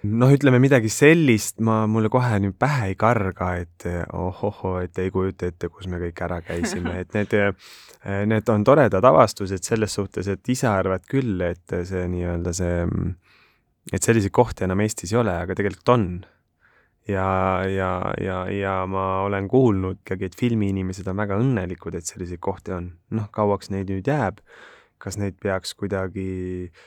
noh, 0.05 0.31
ütleme 0.33 0.60
midagi 0.62 0.89
sellist 0.93 1.62
ma, 1.63 1.81
mulle 1.89 2.10
kohe 2.13 2.38
nüüd 2.43 2.57
pähe 2.60 2.91
ei 2.91 2.97
karga, 2.99 3.49
et 3.63 3.88
ohohoo, 4.13 4.77
et 4.83 4.97
ei 5.01 5.12
kujuta 5.13 5.49
ette, 5.49 5.69
kus 5.73 5.89
me 5.89 5.99
kõik 6.01 6.21
ära 6.27 6.39
käisime, 6.45 6.97
et 7.03 7.15
need, 7.17 7.33
need 8.29 8.53
on 8.53 8.65
toredad 8.67 9.05
avastused 9.10 9.65
selles 9.65 9.97
suhtes, 9.97 10.29
et 10.29 10.53
ise 10.53 10.69
arvad 10.69 11.05
küll, 11.10 11.41
et 11.45 11.77
see 11.89 12.05
nii-öelda 12.13 12.53
see, 12.57 12.79
et 13.93 14.03
selliseid 14.03 14.36
kohti 14.36 14.67
enam 14.67 14.83
Eestis 14.86 15.15
ei 15.15 15.21
ole, 15.23 15.38
aga 15.45 15.57
tegelikult 15.57 15.93
on. 15.95 16.10
ja, 17.07 17.29
ja, 17.71 17.91
ja, 18.21 18.41
ja 18.51 18.77
ma 18.89 19.23
olen 19.25 19.47
kuulnud 19.47 20.03
ikkagi, 20.03 20.29
et 20.29 20.38
filmiinimesed 20.38 21.07
on 21.07 21.23
väga 21.23 21.39
õnnelikud, 21.41 21.95
et 21.97 22.05
selliseid 22.05 22.43
kohti 22.43 22.75
on. 22.75 22.91
noh, 23.15 23.31
kauaks 23.31 23.73
neid 23.73 23.89
nüüd 23.89 24.07
jääb, 24.07 24.43
kas 25.01 25.17
neid 25.21 25.38
peaks 25.41 25.75
kuidagi 25.77 26.27
äh, 26.67 26.86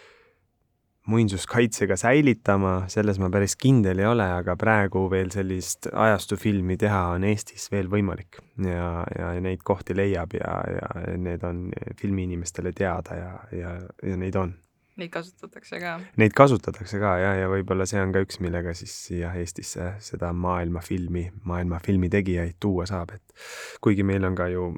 muinsuskaitsega 1.06 1.96
säilitama, 1.96 2.84
selles 2.88 3.18
ma 3.18 3.30
päris 3.32 3.56
kindel 3.56 4.02
ei 4.02 4.06
ole, 4.06 4.26
aga 4.40 4.56
praegu 4.60 5.06
veel 5.10 5.30
sellist 5.32 5.88
ajastufilmi 5.92 6.76
teha 6.80 7.04
on 7.14 7.24
Eestis 7.24 7.70
veel 7.72 7.88
võimalik 7.90 8.40
ja, 8.66 9.04
ja 9.18 9.30
neid 9.40 9.64
kohti 9.64 9.96
leiab 9.96 10.36
ja, 10.36 10.56
ja 10.76 10.90
need 11.16 11.44
on 11.46 11.68
filmiinimestele 12.00 12.74
teada 12.76 13.16
ja, 13.16 13.30
ja, 13.56 13.78
ja 14.10 14.18
neid 14.20 14.36
on. 14.36 14.54
Neid 15.00 15.12
kasutatakse 15.14 15.80
ka? 15.80 15.94
Neid 16.20 16.36
kasutatakse 16.36 17.00
ka 17.00 17.14
jah, 17.22 17.38
ja 17.40 17.48
võib-olla 17.48 17.86
see 17.88 18.02
on 18.02 18.12
ka 18.12 18.20
üks, 18.20 18.36
millega 18.44 18.74
siis 18.76 18.92
siia 19.06 19.32
Eestisse 19.40 19.94
seda 20.04 20.34
maailmafilmi, 20.36 21.30
maailma 21.48 21.80
filmitegijaid 21.84 22.60
tuua 22.60 22.84
saab, 22.90 23.16
et 23.16 23.80
kuigi 23.80 24.04
meil 24.04 24.28
on 24.28 24.36
ka 24.36 24.50
ju 24.52 24.68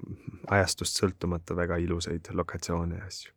ajastust 0.55 1.03
sõltumata 1.03 1.59
väga 1.59 1.83
ilusaid 1.83 2.31
lokatsioone 2.39 3.03
ja 3.03 3.11
asju 3.11 3.35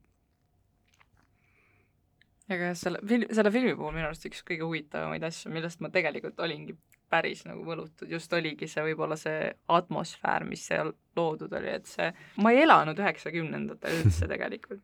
aga 2.51 2.73
selle 2.77 3.01
fil-, 3.07 3.27
selle 3.33 3.51
filmi 3.53 3.73
puhul 3.77 3.95
minu 3.95 4.09
arust 4.09 4.27
üks 4.29 4.43
kõige 4.45 4.65
huvitavamaid 4.67 5.23
asju, 5.25 5.51
millest 5.53 5.81
ma 5.81 5.89
tegelikult 5.93 6.39
olingi 6.45 6.75
päris 7.09 7.43
nagu 7.45 7.63
võlutud, 7.65 8.09
just 8.09 8.33
oligi 8.33 8.67
see 8.69 8.83
võib-olla 8.87 9.17
see 9.19 9.49
atmosfäär, 9.71 10.45
mis 10.49 10.65
seal 10.69 10.91
loodud 11.17 11.53
oli, 11.57 11.71
et 11.79 11.89
see, 11.89 12.09
ma 12.41 12.53
ei 12.53 12.63
elanud 12.65 12.99
üheksakümnendatel 13.01 14.01
üldse 14.03 14.29
tegelikult, 14.33 14.83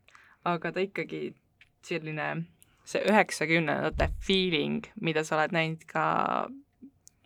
aga 0.49 0.73
ta 0.73 0.83
ikkagi 0.83 1.31
selline, 1.85 2.29
see 2.87 3.03
üheksakümnendate 3.09 4.11
feeling, 4.25 4.85
mida 5.01 5.25
sa 5.25 5.39
oled 5.39 5.55
näinud 5.57 5.85
ka 5.89 6.05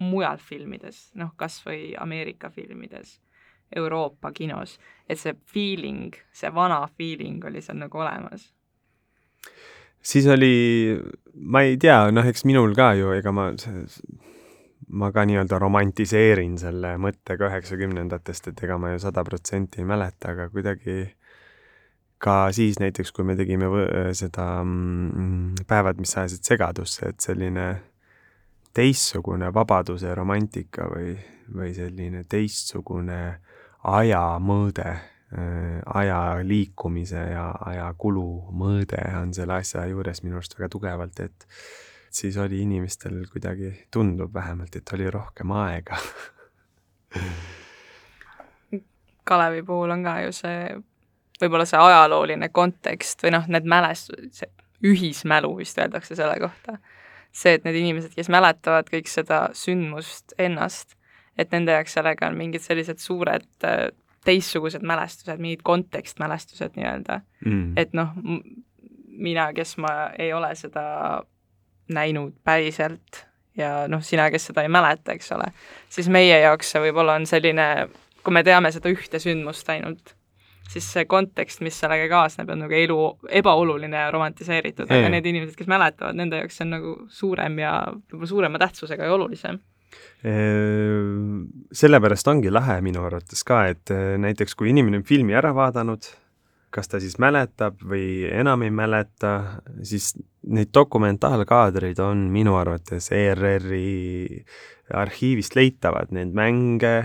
mujal 0.04 0.42
filmides, 0.44 1.10
noh, 1.20 1.32
kas 1.40 1.62
või 1.68 1.94
Ameerika 2.00 2.52
filmides, 2.52 3.20
Euroopa 3.76 4.30
kinos, 4.36 4.76
et 5.10 5.20
see 5.20 5.34
feeling, 5.52 6.16
see 6.36 6.52
vana 6.54 6.84
feeling 6.98 7.44
oli 7.48 7.64
seal 7.66 7.80
nagu 7.82 8.00
olemas 8.00 8.52
siis 10.06 10.28
oli, 10.32 10.96
ma 11.42 11.66
ei 11.66 11.78
tea, 11.82 12.12
noh, 12.14 12.26
eks 12.30 12.46
minul 12.46 12.76
ka 12.78 12.94
ju, 12.98 13.12
ega 13.18 13.34
ma, 13.36 13.50
ma 14.94 15.12
ka 15.16 15.26
nii-öelda 15.26 15.60
romantiseerin 15.62 16.58
selle 16.62 16.96
mõttega 17.02 17.50
üheksakümnendatest, 17.50 18.52
et 18.52 18.66
ega 18.68 18.78
ma 18.82 18.94
ju 18.94 19.02
sada 19.08 19.26
protsenti 19.26 19.82
ei 19.82 19.90
mäleta, 19.90 20.36
aga 20.36 20.50
kuidagi 20.54 21.00
ka 22.22 22.38
siis 22.56 22.80
näiteks, 22.82 23.12
kui 23.12 23.26
me 23.28 23.36
tegime 23.38 23.68
seda 24.18 24.48
mm, 24.64 25.66
Päevad, 25.68 26.00
mis 26.02 26.16
ajasid 26.18 26.46
segadusse, 26.48 27.12
et 27.12 27.26
selline 27.26 27.68
teistsugune 28.76 29.52
vabaduse 29.56 30.14
romantika 30.16 30.88
või, 30.92 31.16
või 31.56 31.74
selline 31.76 32.26
teistsugune 32.30 33.20
ajamõõde 33.86 34.96
aja 35.86 36.20
liikumise 36.44 37.22
ja 37.32 37.50
ajakulu 37.66 38.54
mõõde 38.56 39.02
on 39.20 39.34
selle 39.36 39.60
asja 39.60 39.86
juures 39.90 40.24
minu 40.24 40.40
arust 40.40 40.56
väga 40.58 40.70
tugevalt, 40.72 41.20
et 41.20 41.48
siis 42.16 42.38
oli 42.40 42.62
inimestel 42.64 43.26
kuidagi, 43.32 43.74
tundub 43.92 44.34
vähemalt, 44.34 44.76
et 44.76 44.96
oli 44.96 45.10
rohkem 45.12 45.52
aega 45.52 46.00
Kalevi 49.26 49.64
puhul 49.64 49.90
on 49.90 50.04
ka 50.06 50.20
ju 50.26 50.34
see, 50.36 50.76
võib-olla 51.42 51.66
see 51.66 51.80
ajalooline 51.82 52.50
kontekst 52.54 53.24
või 53.26 53.34
noh, 53.34 53.48
need 53.50 53.66
mälestused, 53.70 54.30
see 54.38 54.52
ühismälu 54.86 55.56
vist 55.58 55.80
öeldakse 55.82 56.18
selle 56.18 56.38
kohta. 56.42 56.78
see, 57.36 57.58
et 57.58 57.66
need 57.66 57.76
inimesed, 57.76 58.14
kes 58.16 58.30
mäletavad 58.32 58.88
kõik 58.88 59.10
seda 59.12 59.50
sündmust 59.58 60.36
ennast, 60.40 60.94
et 61.36 61.52
nende 61.52 61.74
jaoks 61.76 61.98
sellega 61.98 62.30
on 62.30 62.38
mingid 62.40 62.64
sellised 62.64 63.02
suured 63.04 63.48
äh, 63.68 63.90
teistsugused 64.26 64.84
mälestused, 64.86 65.40
mingid 65.42 65.64
kontekstmälestused 65.64 66.76
nii-öelda. 66.80 67.22
Mm. 67.46 67.78
et 67.78 67.94
noh, 67.94 68.16
mina, 69.16 69.52
kes 69.56 69.78
ma 69.82 70.12
ei 70.20 70.34
ole 70.34 70.52
seda 70.60 70.86
näinud 71.94 72.34
päriselt 72.44 73.26
ja 73.58 73.86
noh, 73.92 74.04
sina, 74.04 74.28
kes 74.34 74.50
seda 74.50 74.66
ei 74.66 74.72
mäleta, 74.72 75.16
eks 75.16 75.32
ole, 75.36 75.52
siis 75.90 76.10
meie 76.12 76.40
jaoks 76.42 76.74
see 76.74 76.84
võib-olla 76.88 77.18
on 77.20 77.28
selline, 77.30 77.88
kui 78.26 78.36
me 78.36 78.44
teame 78.44 78.72
seda 78.74 78.92
ühte 78.92 79.22
sündmust 79.22 79.70
ainult, 79.72 80.16
siis 80.72 80.88
see 80.92 81.06
kontekst, 81.10 81.62
mis 81.66 81.78
sellega 81.80 82.10
kaasneb, 82.12 82.50
on 82.52 82.66
nagu 82.66 82.76
elu 82.76 83.00
ebaoluline 83.42 84.02
ja 84.08 84.10
romantiseeritud, 84.14 84.90
aga 84.92 85.14
need 85.14 85.30
inimesed, 85.30 85.56
kes 85.60 85.70
mäletavad, 85.72 86.18
nende 86.18 86.42
jaoks 86.42 86.60
see 86.60 86.66
on 86.66 86.76
nagu 86.76 86.98
suurem 87.14 87.62
ja 87.62 87.78
võib-olla 87.94 88.34
suurema 88.34 88.62
tähtsusega 88.66 89.08
ja 89.08 89.16
olulisem 89.16 89.62
sellepärast 91.76 92.28
ongi 92.32 92.50
lahe 92.50 92.80
minu 92.82 93.04
arvates 93.06 93.44
ka, 93.46 93.66
et 93.70 93.92
näiteks 93.94 94.56
kui 94.58 94.72
inimene 94.72 95.02
on 95.02 95.06
filmi 95.06 95.36
ära 95.38 95.52
vaadanud, 95.54 96.08
kas 96.76 96.90
ta 96.92 97.00
siis 97.00 97.20
mäletab 97.22 97.80
või 97.88 98.26
enam 98.28 98.66
ei 98.66 98.74
mäleta, 98.74 99.62
siis 99.86 100.14
neid 100.50 100.74
dokumentaalkaadreid 100.76 102.02
on 102.04 102.26
minu 102.34 102.58
arvates 102.60 103.12
ERR-i 103.16 104.44
arhiivist 104.94 105.56
leitavad, 105.58 106.12
neid 106.14 106.34
mänge, 106.36 106.96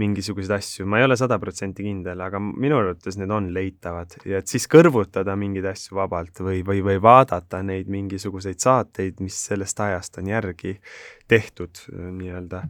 mingisuguseid 0.00 0.56
asju, 0.56 0.86
ma 0.90 0.98
ei 0.98 1.06
ole 1.06 1.16
sada 1.18 1.38
protsenti 1.38 1.84
kindel, 1.86 2.18
aga 2.24 2.40
minu 2.42 2.78
arvates 2.80 3.18
need 3.20 3.30
on 3.34 3.50
leitavad. 3.54 4.16
Ja 4.26 4.40
et 4.42 4.50
siis 4.50 4.66
kõrvutada 4.70 5.36
mingeid 5.38 5.68
asju 5.70 5.98
vabalt 6.00 6.40
või, 6.42 6.62
või, 6.66 6.80
või 6.86 6.98
vaadata 7.02 7.62
neid 7.66 7.90
mingisuguseid 7.92 8.62
saateid, 8.62 9.20
mis 9.22 9.38
sellest 9.50 9.80
ajast 9.84 10.18
on 10.18 10.32
järgi 10.32 10.78
tehtud 11.30 11.84
nii-öelda. 11.92 12.64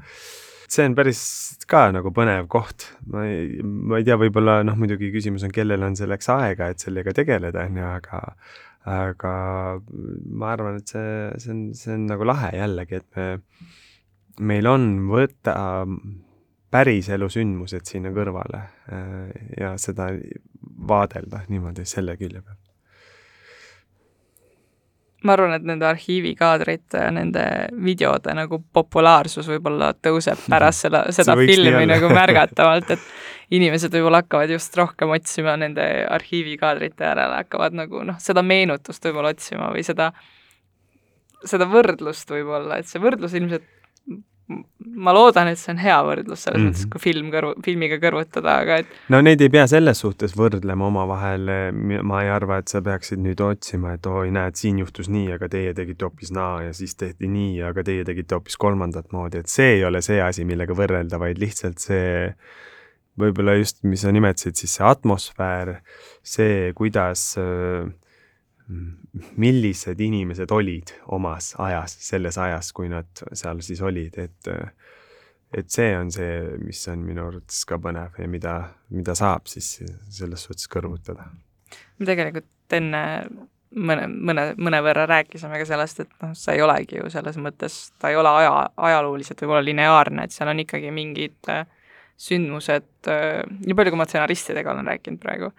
See 0.74 0.84
on 0.88 0.96
päris 0.96 1.22
ka 1.70 1.86
nagu 1.94 2.10
põnev 2.14 2.48
koht. 2.50 2.88
ma 3.12 3.24
ei, 3.28 3.62
ma 3.62 4.00
ei 4.00 4.06
tea, 4.06 4.18
võib-olla 4.20 4.60
noh, 4.66 4.76
muidugi 4.80 5.12
küsimus 5.14 5.44
on, 5.46 5.52
kellel 5.54 5.84
on 5.86 5.96
selleks 5.96 6.28
aega, 6.34 6.70
et 6.72 6.84
sellega 6.84 7.14
tegeleda, 7.16 7.64
on 7.68 7.80
ju, 7.80 7.88
aga 7.88 8.22
aga 8.84 9.34
ma 10.28 10.50
arvan, 10.52 10.76
et 10.80 10.90
see, 10.92 11.12
see 11.40 11.52
on, 11.54 11.60
see 11.78 11.94
on 11.94 12.04
nagu 12.10 12.26
lahe 12.28 12.50
jällegi, 12.52 13.00
et 13.00 13.16
me, 13.16 13.28
meil 14.44 14.68
on 14.68 14.88
võtta 15.08 15.54
päriselu 16.74 17.30
sündmused 17.30 17.86
sinna 17.86 18.10
kõrvale 18.14 18.60
äh, 18.60 19.48
ja 19.60 19.74
seda 19.80 20.10
vaadelda 20.88 21.44
niimoodi 21.48 21.86
selle 21.88 22.18
külje 22.20 22.42
pealt 22.42 22.64
ma 25.24 25.34
arvan, 25.34 25.54
et 25.56 25.64
nende 25.66 25.86
arhiivikaadrite 25.88 27.00
ja 27.06 27.10
nende 27.14 27.44
videode 27.84 28.34
nagu 28.36 28.60
populaarsus 28.76 29.48
võib-olla 29.48 29.92
tõuseb 29.96 30.46
pärast 30.50 30.86
seda, 30.86 31.04
seda 31.16 31.36
filmi 31.38 31.86
nagu 31.88 32.10
märgatavalt, 32.12 32.94
et 32.96 33.06
inimesed 33.56 33.94
võib-olla 33.94 34.22
hakkavad 34.24 34.52
just 34.52 34.76
rohkem 34.78 35.14
otsima 35.16 35.56
nende 35.60 35.86
arhiivikaadrite 36.12 37.08
järele, 37.08 37.40
hakkavad 37.42 37.78
nagu 37.80 38.04
noh, 38.10 38.20
seda 38.22 38.44
meenutust 38.44 39.04
võib-olla 39.08 39.32
otsima 39.34 39.70
või 39.72 39.84
seda, 39.86 40.10
seda 41.44 41.68
võrdlust 41.72 42.30
võib-olla, 42.36 42.80
et 42.80 42.90
see 42.90 43.02
võrdlus 43.02 43.36
ilmselt 43.40 43.68
ma 44.46 45.12
loodan, 45.16 45.48
et 45.48 45.58
see 45.58 45.72
on 45.72 45.78
hea 45.80 45.96
võrdlus 46.04 46.42
selles 46.44 46.60
mm 46.60 46.66
-hmm. 46.66 46.74
mõttes, 46.74 46.88
kui 46.92 47.00
film 47.00 47.30
kõrvu, 47.32 47.52
filmiga 47.64 47.96
kõrvutada, 48.02 48.58
aga 48.64 48.76
et 48.82 48.90
no 49.12 49.20
neid 49.24 49.40
ei 49.40 49.48
pea 49.48 49.64
selles 49.70 50.02
suhtes 50.04 50.36
võrdlema 50.36 50.86
omavahel, 50.90 51.48
ma 52.02 52.22
ei 52.22 52.28
arva, 52.28 52.58
et 52.60 52.68
sa 52.68 52.82
peaksid 52.84 53.22
nüüd 53.24 53.40
otsima, 53.40 53.94
et 53.94 54.06
oi, 54.06 54.30
näed, 54.30 54.60
siin 54.60 54.78
juhtus 54.78 55.08
nii, 55.08 55.32
aga 55.38 55.48
teie 55.48 55.72
tegite 55.74 56.04
hoopis 56.04 56.32
naa 56.32 56.62
ja 56.62 56.72
siis 56.72 56.94
tehti 56.96 57.28
nii, 57.28 57.62
aga 57.62 57.82
teie 57.82 58.04
tegite 58.04 58.34
hoopis 58.34 58.56
kolmandat 58.56 59.12
moodi, 59.12 59.38
et 59.38 59.48
see 59.48 59.78
ei 59.78 59.84
ole 59.84 60.02
see 60.02 60.20
asi, 60.22 60.44
millega 60.44 60.76
võrrelda, 60.76 61.18
vaid 61.18 61.40
lihtsalt 61.40 61.78
see 61.78 62.34
võib-olla 63.20 63.54
just, 63.56 63.82
mis 63.86 64.02
sa 64.02 64.12
nimetasid, 64.12 64.56
siis 64.58 64.76
see 64.76 64.86
atmosfäär, 64.86 65.78
see, 66.22 66.72
kuidas 66.76 67.36
äh, 67.38 67.86
millised 69.36 70.00
inimesed 70.00 70.52
olid 70.56 70.94
omas 71.12 71.52
ajas, 71.60 71.98
selles 72.00 72.38
ajas, 72.40 72.72
kui 72.72 72.88
nad 72.88 73.24
seal 73.32 73.60
siis 73.64 73.82
olid, 73.84 74.18
et 74.18 74.52
et 75.54 75.70
see 75.70 75.92
on 75.94 76.08
see, 76.10 76.38
mis 76.64 76.80
on 76.90 77.02
minu 77.06 77.28
arvates 77.28 77.60
ka 77.68 77.78
põnev 77.78 78.16
ja 78.18 78.26
mida, 78.30 78.54
mida 78.90 79.14
saab 79.14 79.46
siis 79.46 79.76
selles 80.10 80.46
suhtes 80.48 80.66
kõrvutada. 80.72 81.28
me 81.98 82.08
tegelikult 82.08 82.74
enne 82.74 83.02
mõne, 83.74 84.08
mõne, 84.08 84.46
mõnevõrra 84.58 85.06
rääkisime 85.10 85.58
ka 85.60 85.68
sellest, 85.68 86.02
et 86.04 86.10
noh, 86.22 86.34
see 86.38 86.56
ei 86.56 86.64
olegi 86.64 86.98
ju 86.98 87.10
selles 87.12 87.38
mõttes, 87.40 87.78
ta 87.98 88.10
ei 88.10 88.18
ole 88.18 88.32
aja, 88.42 88.52
ajalooliselt 88.88 89.44
võib-olla 89.44 89.64
lineaarne, 89.66 90.24
et 90.24 90.34
seal 90.34 90.50
on 90.50 90.62
ikkagi 90.64 90.90
mingid 90.94 91.52
sündmused 92.20 93.08
nii 93.08 93.74
palju, 93.74 93.92
kui 93.92 94.00
ma 94.00 94.06
stsenaristidega 94.08 94.72
olen 94.72 94.90
rääkinud 94.92 95.22
praegu, 95.22 95.50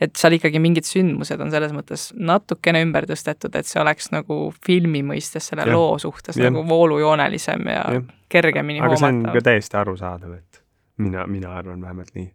et 0.00 0.14
seal 0.18 0.36
ikkagi 0.36 0.60
mingid 0.62 0.86
sündmused 0.86 1.40
on 1.42 1.50
selles 1.52 1.74
mõttes 1.74 2.08
natukene 2.14 2.82
ümber 2.86 3.08
tõstetud, 3.10 3.54
et 3.58 3.66
see 3.66 3.80
oleks 3.82 4.12
nagu 4.14 4.38
filmi 4.64 5.02
mõistes 5.06 5.50
selle 5.50 5.66
ja. 5.66 5.74
loo 5.74 5.98
suhtes 6.02 6.38
ja. 6.38 6.48
nagu 6.48 6.62
voolujoonelisem 6.68 7.66
ja, 7.66 7.82
ja. 7.98 8.04
kergemini 8.30 8.82
aga 8.82 8.94
hoomatav. 8.94 9.08
see 9.08 9.28
on 9.32 9.36
ka 9.38 9.44
täiesti 9.50 9.78
arusaadav, 9.80 10.38
et 10.38 10.62
mina, 11.02 11.26
mina 11.26 11.54
arvan 11.58 11.82
vähemalt 11.82 12.14
nii. 12.14 12.30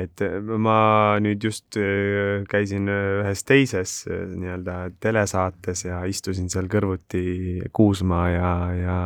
et 0.00 0.22
äh, 0.22 0.38
ma 0.62 1.18
nüüd 1.20 1.42
just 1.44 1.76
äh, 1.76 2.46
käisin 2.48 2.88
äh, 2.88 3.20
ühes 3.24 3.42
teises 3.44 3.94
nii-öelda 4.08 4.92
telesaates 5.02 5.84
ja 5.84 6.04
istusin 6.08 6.48
seal 6.52 6.70
kõrvuti 6.70 7.24
Kuusmaa 7.74 8.28
ja, 8.30 8.52
ja 8.78 8.98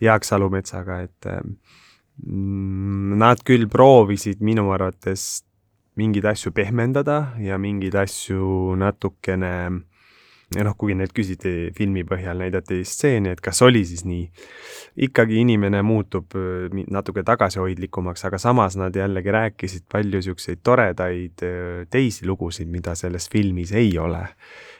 Jaak 0.00 0.28
Salumetsaga, 0.28 1.00
et 1.08 1.30
mm, 1.32 3.16
nad 3.18 3.40
küll 3.48 3.66
proovisid 3.72 4.44
minu 4.44 4.68
arvates 4.76 5.45
mingeid 5.96 6.24
asju 6.28 6.52
pehmendada 6.56 7.32
ja 7.40 7.58
mingeid 7.58 7.94
asju 7.98 8.76
natukene 8.78 9.52
ja 10.54 10.62
noh, 10.62 10.76
kuigi 10.78 10.94
neilt 10.94 11.14
küsiti 11.16 11.52
filmi 11.74 12.04
põhjal, 12.06 12.38
näidati 12.38 12.82
stseeni, 12.86 13.32
et 13.34 13.40
kas 13.42 13.62
oli 13.66 13.82
siis 13.88 14.04
nii. 14.06 14.26
ikkagi 15.08 15.40
inimene 15.42 15.82
muutub 15.82 16.36
äh, 16.38 16.84
natuke 16.92 17.24
tagasihoidlikumaks, 17.26 18.24
aga 18.28 18.38
samas 18.38 18.76
nad 18.78 18.94
jällegi 18.96 19.34
rääkisid 19.34 19.86
palju 19.92 20.20
niisuguseid 20.20 20.62
toredaid 20.62 21.42
äh, 21.46 21.82
teisi 21.90 22.28
lugusid, 22.28 22.70
mida 22.70 22.94
selles 22.94 23.28
filmis 23.32 23.72
ei 23.72 23.98
ole. 23.98 24.26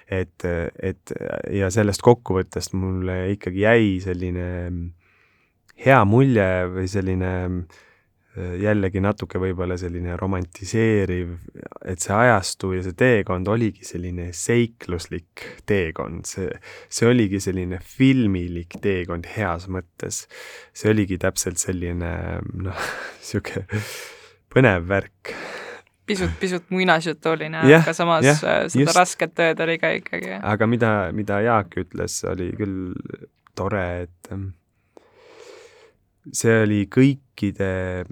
et, 0.06 0.44
et 0.78 1.12
ja 1.50 1.66
sellest 1.74 1.98
kokkuvõttest 2.06 2.76
mulle 2.78 3.32
ikkagi 3.32 3.64
jäi 3.64 3.88
selline 4.04 4.44
hea 5.82 6.04
mulje 6.06 6.46
või 6.70 6.86
selline 6.86 7.32
äh, 7.42 7.56
Äh, 7.56 7.85
jällegi 8.36 9.00
natuke 9.00 9.40
võib-olla 9.40 9.78
selline 9.80 10.16
romantiseeriv, 10.20 11.34
et 11.88 12.02
see 12.02 12.14
ajastu 12.14 12.72
ja 12.76 12.82
see 12.84 12.96
teekond 12.98 13.48
oligi 13.48 13.86
selline 13.88 14.28
seikluslik 14.36 15.46
teekond, 15.68 16.26
see, 16.28 16.50
see 16.92 17.08
oligi 17.08 17.40
selline 17.42 17.80
filmilik 17.80 18.78
teekond 18.82 19.28
heas 19.36 19.68
mõttes. 19.72 20.26
see 20.76 20.92
oligi 20.92 21.18
täpselt 21.22 21.62
selline 21.62 22.12
noh, 22.66 22.90
sihuke 23.26 23.64
põnev 24.52 24.84
värk 24.88 25.36
pisut, 26.06 26.30
pisut 26.40 26.70
muinasjutuline 26.70 27.64
yeah,, 27.66 27.82
aga 27.82 27.94
samas 27.96 28.24
yeah, 28.24 28.38
äh, 28.42 28.60
seda 28.70 28.84
just. 28.84 28.98
rasket 28.98 29.34
tööd 29.36 29.60
oli 29.64 29.78
ka 29.82 29.90
ikkagi. 29.98 30.36
aga 30.38 30.68
mida, 30.70 30.92
mida 31.16 31.40
Jaak 31.44 31.76
ütles, 31.82 32.20
oli 32.30 32.50
küll 32.58 32.94
tore, 33.58 33.86
et 34.06 34.32
ähm, 34.34 34.50
see 36.32 36.62
oli 36.62 36.84
kõikide, 37.36 38.06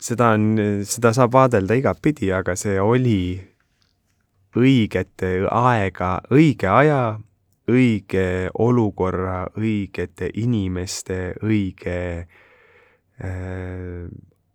seda 0.00 0.32
on, 0.34 0.56
seda 0.84 1.12
saab 1.12 1.32
vaadelda 1.32 1.76
igatpidi, 1.76 2.32
aga 2.32 2.56
see 2.56 2.80
oli 2.80 3.40
õigete 4.56 5.46
aega, 5.50 6.20
õige 6.32 6.68
aja, 6.68 7.18
õige 7.68 8.48
olukorra, 8.54 9.48
õigete 9.60 10.30
inimeste, 10.34 11.36
õige 11.44 12.26
äh, 13.20 14.08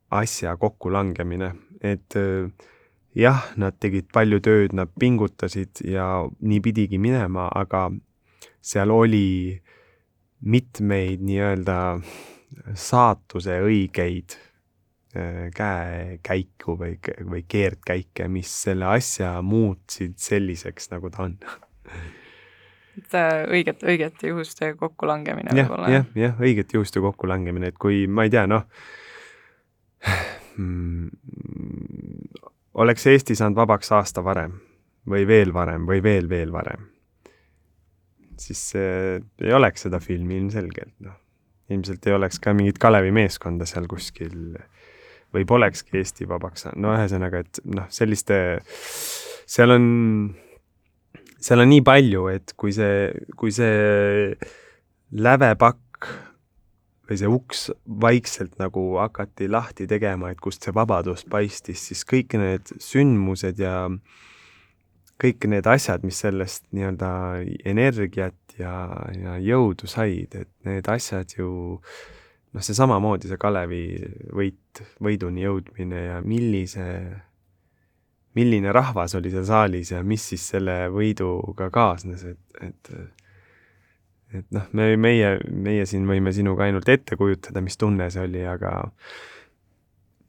asja 0.10 0.58
kokkulangemine, 0.58 1.54
et 1.82 2.18
äh, 2.18 2.50
jah, 3.14 3.54
nad 3.56 3.78
tegid 3.80 4.10
palju 4.12 4.42
tööd, 4.42 4.74
nad 4.74 4.90
pingutasid 5.00 5.86
ja 5.86 6.26
nii 6.42 6.60
pidigi 6.60 6.98
minema, 6.98 7.52
aga 7.54 7.92
seal 8.64 8.90
oli 8.92 9.62
mitmeid 10.44 11.22
nii-öelda 11.24 11.78
saatuse 12.78 13.60
õigeid 13.66 14.38
äh, 14.38 15.48
käekäiku 15.56 16.78
või, 16.80 16.98
või 17.30 17.46
keerdkäike, 17.48 18.28
mis 18.32 18.52
selle 18.66 18.92
asja 18.94 19.36
muutsid 19.42 20.18
selliseks, 20.22 20.92
nagu 20.94 21.14
ta 21.14 21.28
on 21.28 21.38
et 22.98 23.16
äh, 23.18 23.32
õiget, 23.50 23.82
õigete 23.86 24.30
juhuste 24.30 24.74
kokkulangemine 24.80 25.54
ja, 25.54 25.64
võib-olla. 25.64 25.90
jah, 25.92 26.06
jah, 26.18 26.36
õigete 26.42 26.78
juhuste 26.78 27.02
kokkulangemine, 27.04 27.74
et 27.74 27.80
kui 27.82 28.06
ma 28.08 28.28
ei 28.28 28.34
tea, 28.34 28.46
noh 28.50 28.68
mm, 30.58 31.10
oleks 32.84 33.08
Eesti 33.10 33.38
saanud 33.40 33.58
vabaks 33.64 33.92
aasta 33.96 34.24
varem 34.26 34.56
või 35.10 35.26
veel 35.28 35.54
varem 35.56 35.88
või 35.90 36.04
veel, 36.04 36.30
veel 36.30 36.54
varem, 36.54 36.88
siis 38.40 38.70
äh, 38.80 39.20
ei 39.42 39.54
oleks 39.54 39.88
seda 39.88 40.02
filmi 40.04 40.38
ilmselgelt, 40.42 40.96
noh. 41.06 41.20
Ilmselt 41.74 42.08
ei 42.08 42.16
oleks 42.16 42.40
ka 42.44 42.54
mingit 42.56 42.80
Kalevi 42.82 43.12
meeskonda 43.16 43.68
seal 43.70 43.88
kuskil 43.92 44.56
või 45.34 45.46
polekski 45.50 45.98
Eesti 46.00 46.28
vabaks 46.30 46.68
saanud, 46.68 46.84
no 46.84 46.94
ühesõnaga, 46.94 47.42
et 47.44 47.62
noh, 47.66 47.88
selliste, 47.94 48.38
seal 49.50 49.74
on, 49.74 49.86
seal 51.42 51.64
on 51.64 51.72
nii 51.74 51.82
palju, 51.86 52.28
et 52.34 52.54
kui 52.60 52.76
see, 52.76 53.10
kui 53.40 53.54
see 53.56 54.36
lävepakk 55.14 56.12
või 57.10 57.20
see 57.20 57.30
uks 57.30 57.66
vaikselt 58.02 58.56
nagu 58.62 58.86
hakati 59.02 59.50
lahti 59.52 59.88
tegema, 59.90 60.32
et 60.32 60.42
kust 60.42 60.64
see 60.64 60.76
vabadus 60.76 61.26
paistis, 61.30 61.82
siis 61.90 62.06
kõik 62.08 62.38
need 62.40 62.76
sündmused 62.82 63.60
ja 63.62 63.90
kõik 65.22 65.48
need 65.52 65.68
asjad, 65.70 66.04
mis 66.06 66.20
sellest 66.24 66.66
nii-öelda 66.76 67.10
energiat 67.70 68.58
ja, 68.60 68.74
ja 69.18 69.38
jõudu 69.42 69.88
said, 69.90 70.36
et 70.36 70.50
need 70.68 70.88
asjad 70.90 71.36
ju 71.38 71.50
noh, 72.54 72.62
see 72.62 72.76
samamoodi, 72.78 73.30
see 73.30 73.42
Kalevi 73.42 73.84
võit, 74.36 74.84
võiduni 75.04 75.46
jõudmine 75.46 76.06
ja 76.06 76.22
millise, 76.26 76.86
milline 78.38 78.74
rahvas 78.76 79.16
oli 79.20 79.34
seal 79.34 79.48
saalis 79.50 79.94
ja 79.94 80.04
mis 80.06 80.26
siis 80.34 80.46
selle 80.56 80.88
võiduga 80.94 81.70
kaasnes, 81.74 82.26
et, 82.34 82.64
et 82.70 82.96
et 84.34 84.48
noh, 84.50 84.66
me, 84.74 84.96
meie, 84.98 85.36
meie 85.46 85.86
siin 85.86 86.08
võime 86.10 86.34
sinuga 86.34 86.66
ainult 86.66 86.90
ette 86.90 87.18
kujutada, 87.20 87.62
mis 87.62 87.78
tunne 87.78 88.10
see 88.10 88.24
oli, 88.26 88.42
aga 88.50 88.72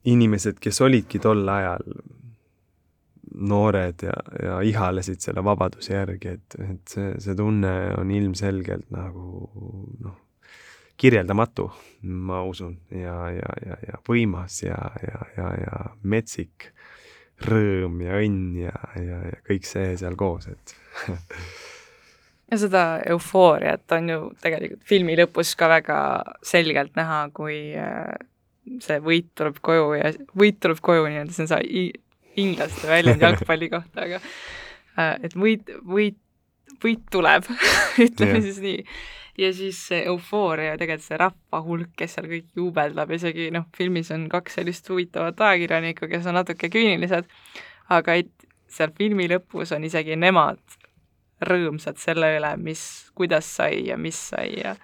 inimesed, 0.05 0.59
kes 0.61 0.81
olidki 0.85 1.17
tol 1.23 1.41
ajal 1.49 1.81
noored 3.35 4.05
ja, 4.05 4.15
ja 4.41 4.59
ihalesid 4.63 5.23
selle 5.23 5.43
vabaduse 5.43 5.93
järgi, 5.93 6.35
et, 6.37 6.57
et 6.63 6.93
see, 6.95 7.15
see 7.23 7.35
tunne 7.37 7.73
on 7.97 8.11
ilmselgelt 8.11 8.87
nagu 8.95 9.49
noh, 10.05 10.17
kirjeldamatu, 10.97 11.67
ma 12.07 12.41
usun, 12.47 12.77
ja, 12.91 13.17
ja, 13.35 13.55
ja, 13.65 13.79
ja 13.89 13.99
võimas 14.07 14.61
ja, 14.63 14.79
ja, 15.03 15.25
ja, 15.37 15.51
ja 15.59 15.79
metsik 16.03 16.71
rõõm 17.45 17.99
ja 18.05 18.19
õnn 18.23 18.59
ja, 18.61 18.75
ja, 18.95 19.21
ja 19.27 19.39
kõik 19.47 19.67
see 19.67 19.95
seal 19.99 20.15
koos, 20.19 20.47
et 20.47 20.75
ja 22.51 22.59
seda 22.61 22.85
eufooriat 23.11 23.91
on 23.97 24.13
ju 24.13 24.21
tegelikult 24.43 24.87
filmi 24.87 25.17
lõpus 25.19 25.51
ka 25.59 25.69
väga 25.71 25.99
selgelt 26.45 26.95
näha, 26.95 27.25
kui 27.35 27.59
äh, 27.79 28.15
see 28.81 29.01
võit 29.03 29.33
tuleb 29.37 29.59
koju 29.65 29.93
ja 29.99 30.11
võit 30.37 30.61
tuleb 30.63 30.79
koju 30.83 31.09
nii-öelda, 31.09 31.35
see 31.35 31.45
on 31.45 31.51
see 31.51 31.85
inglaste 32.41 32.87
väljend 32.89 33.23
jalgpalli 33.27 33.69
kohta, 33.73 34.07
aga 34.07 34.21
äh, 34.21 35.13
et 35.25 35.35
võit, 35.35 35.69
võit, 35.87 36.17
võit 36.83 37.03
tuleb 37.11 37.47
ütleme 38.05 38.39
yeah. 38.39 38.47
siis 38.47 38.61
nii. 38.63 38.85
ja 39.41 39.51
siis 39.55 39.81
see 39.89 40.01
eufooria, 40.11 40.77
tegelikult 40.79 41.07
see 41.07 41.21
rahva 41.21 41.61
hulk, 41.65 41.93
kes 41.99 42.17
seal 42.17 42.29
kõik 42.31 42.49
juubeldab, 42.57 43.13
isegi 43.17 43.51
noh, 43.55 43.67
filmis 43.77 44.11
on 44.15 44.27
kaks 44.31 44.59
sellist 44.59 44.89
huvitavat 44.91 45.41
ajakirjanikku, 45.49 46.09
kes 46.11 46.27
on 46.31 46.39
natuke 46.39 46.71
küünilised, 46.73 47.29
aga 47.93 48.19
et 48.21 48.49
seal 48.71 48.91
filmi 48.97 49.29
lõpus 49.31 49.71
on 49.75 49.85
isegi 49.87 50.17
nemad 50.19 50.61
rõõmsad 51.45 51.99
selle 51.99 52.31
üle, 52.37 52.53
mis, 52.57 52.81
kuidas 53.15 53.47
sai 53.57 53.85
ja 53.89 53.97
mis 53.99 54.19
sai 54.31 54.53
ja 54.61 54.75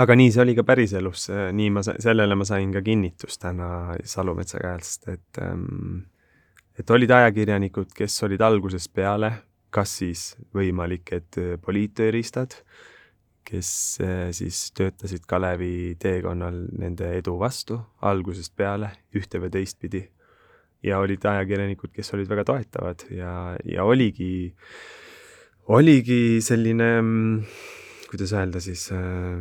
aga 0.00 0.16
nii 0.18 0.32
see 0.32 0.42
oli 0.42 0.54
ka 0.56 0.64
päriselus, 0.66 1.28
nii 1.54 1.70
ma, 1.74 1.84
sellele 1.84 2.36
ma 2.38 2.46
sain 2.48 2.72
ka 2.74 2.82
kinnitust 2.84 3.40
täna 3.44 3.68
Salumetsa 4.08 4.58
käest, 4.62 5.08
et 5.12 5.42
ähm, 5.42 6.04
et 6.78 6.90
olid 6.90 7.10
ajakirjanikud, 7.10 7.92
kes 7.94 8.22
olid 8.26 8.42
algusest 8.42 8.92
peale, 8.94 9.30
kas 9.74 9.98
siis 10.00 10.24
võimalik, 10.54 11.12
et 11.12 11.38
poliittööriistad, 11.62 12.56
kes 13.44 13.70
äh, 14.00 14.28
siis 14.32 14.70
töötasid 14.72 15.26
Kalevi 15.28 15.96
teekonnal 16.00 16.62
nende 16.80 17.10
edu 17.18 17.36
vastu 17.38 17.78
algusest 18.00 18.54
peale, 18.56 18.90
ühte 19.14 19.42
või 19.42 19.52
teistpidi. 19.52 20.08
ja 20.84 20.98
olid 21.00 21.22
ajakirjanikud, 21.24 21.92
kes 21.92 22.12
olid 22.12 22.28
väga 22.28 22.44
toetavad 22.44 23.06
ja, 23.10 23.56
ja 23.64 23.84
oligi 23.88 24.52
äh, 24.52 25.04
oligi 25.66 26.40
selline, 26.44 27.00
mm, 27.00 27.44
kuidas 28.10 28.32
öelda 28.32 28.60
siis 28.60 28.90
äh,, 28.92 29.40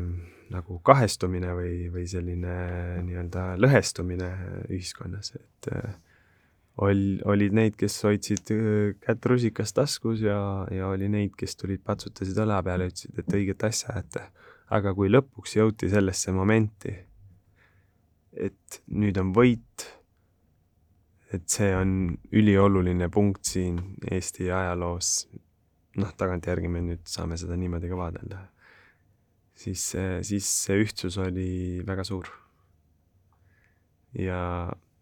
nagu 0.54 0.80
kahestumine 0.86 1.54
või, 1.58 1.90
või 1.92 2.06
selline 2.08 2.56
nii-öelda 3.04 3.54
lõhestumine 3.60 4.30
ühiskonnas, 4.70 5.34
et 5.40 5.72
äh, 5.74 5.96
ol-, 6.82 7.22
olid 7.30 7.56
neid, 7.56 7.78
kes 7.80 8.00
hoidsid 8.08 8.52
äh, 8.56 8.94
kätt 9.04 9.26
rusikas 9.30 9.74
taskus 9.76 10.24
ja, 10.26 10.38
ja 10.74 10.90
oli 10.94 11.10
neid, 11.12 11.36
kes 11.38 11.58
tulid, 11.60 11.84
patsutasid 11.86 12.40
õla 12.44 12.62
peale, 12.66 12.90
ütlesid, 12.92 13.18
et 13.20 13.36
õiget 13.38 13.68
asja 13.70 13.94
ajate. 13.94 14.28
aga 14.74 14.94
kui 14.98 15.12
lõpuks 15.12 15.58
jõuti 15.58 15.90
sellesse 15.92 16.32
momenti, 16.34 16.94
et 18.34 18.80
nüüd 18.90 19.18
on 19.22 19.34
võit, 19.36 19.86
et 21.34 21.46
see 21.50 21.74
on 21.76 22.14
ülioluline 22.34 23.10
punkt 23.14 23.46
siin 23.46 23.80
Eesti 24.10 24.50
ajaloos, 24.50 25.28
noh, 26.02 26.14
tagantjärgi 26.18 26.72
me 26.72 26.82
nüüd 26.82 27.04
saame 27.10 27.38
seda 27.38 27.58
niimoodi 27.60 27.92
ka 27.92 28.00
vaadelda, 28.00 28.40
siis, 29.54 29.92
siis 30.26 30.50
see 30.66 30.80
ühtsus 30.86 31.20
oli 31.22 31.84
väga 31.86 32.06
suur. 32.08 32.32
ja 34.18 34.40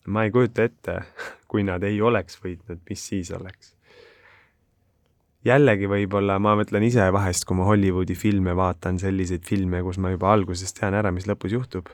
ma 0.08 0.24
ei 0.26 0.32
kujuta 0.32 0.64
ette, 0.64 0.98
kui 1.52 1.66
nad 1.68 1.84
ei 1.84 2.00
oleks 2.02 2.40
võitnud, 2.40 2.80
mis 2.90 3.08
siis 3.12 3.32
oleks. 3.36 3.76
jällegi 5.44 5.88
võib-olla 5.90 6.38
ma 6.40 6.54
mõtlen 6.56 6.84
ise 6.86 7.08
vahest, 7.12 7.48
kui 7.50 7.58
ma 7.58 7.66
Hollywoodi 7.66 8.16
filme 8.16 8.54
vaatan, 8.56 9.00
selliseid 9.02 9.44
filme, 9.44 9.82
kus 9.82 9.98
ma 9.98 10.12
juba 10.14 10.30
alguses 10.32 10.74
tean 10.78 10.94
ära, 10.94 11.12
mis 11.12 11.28
lõpus 11.28 11.56
juhtub 11.56 11.90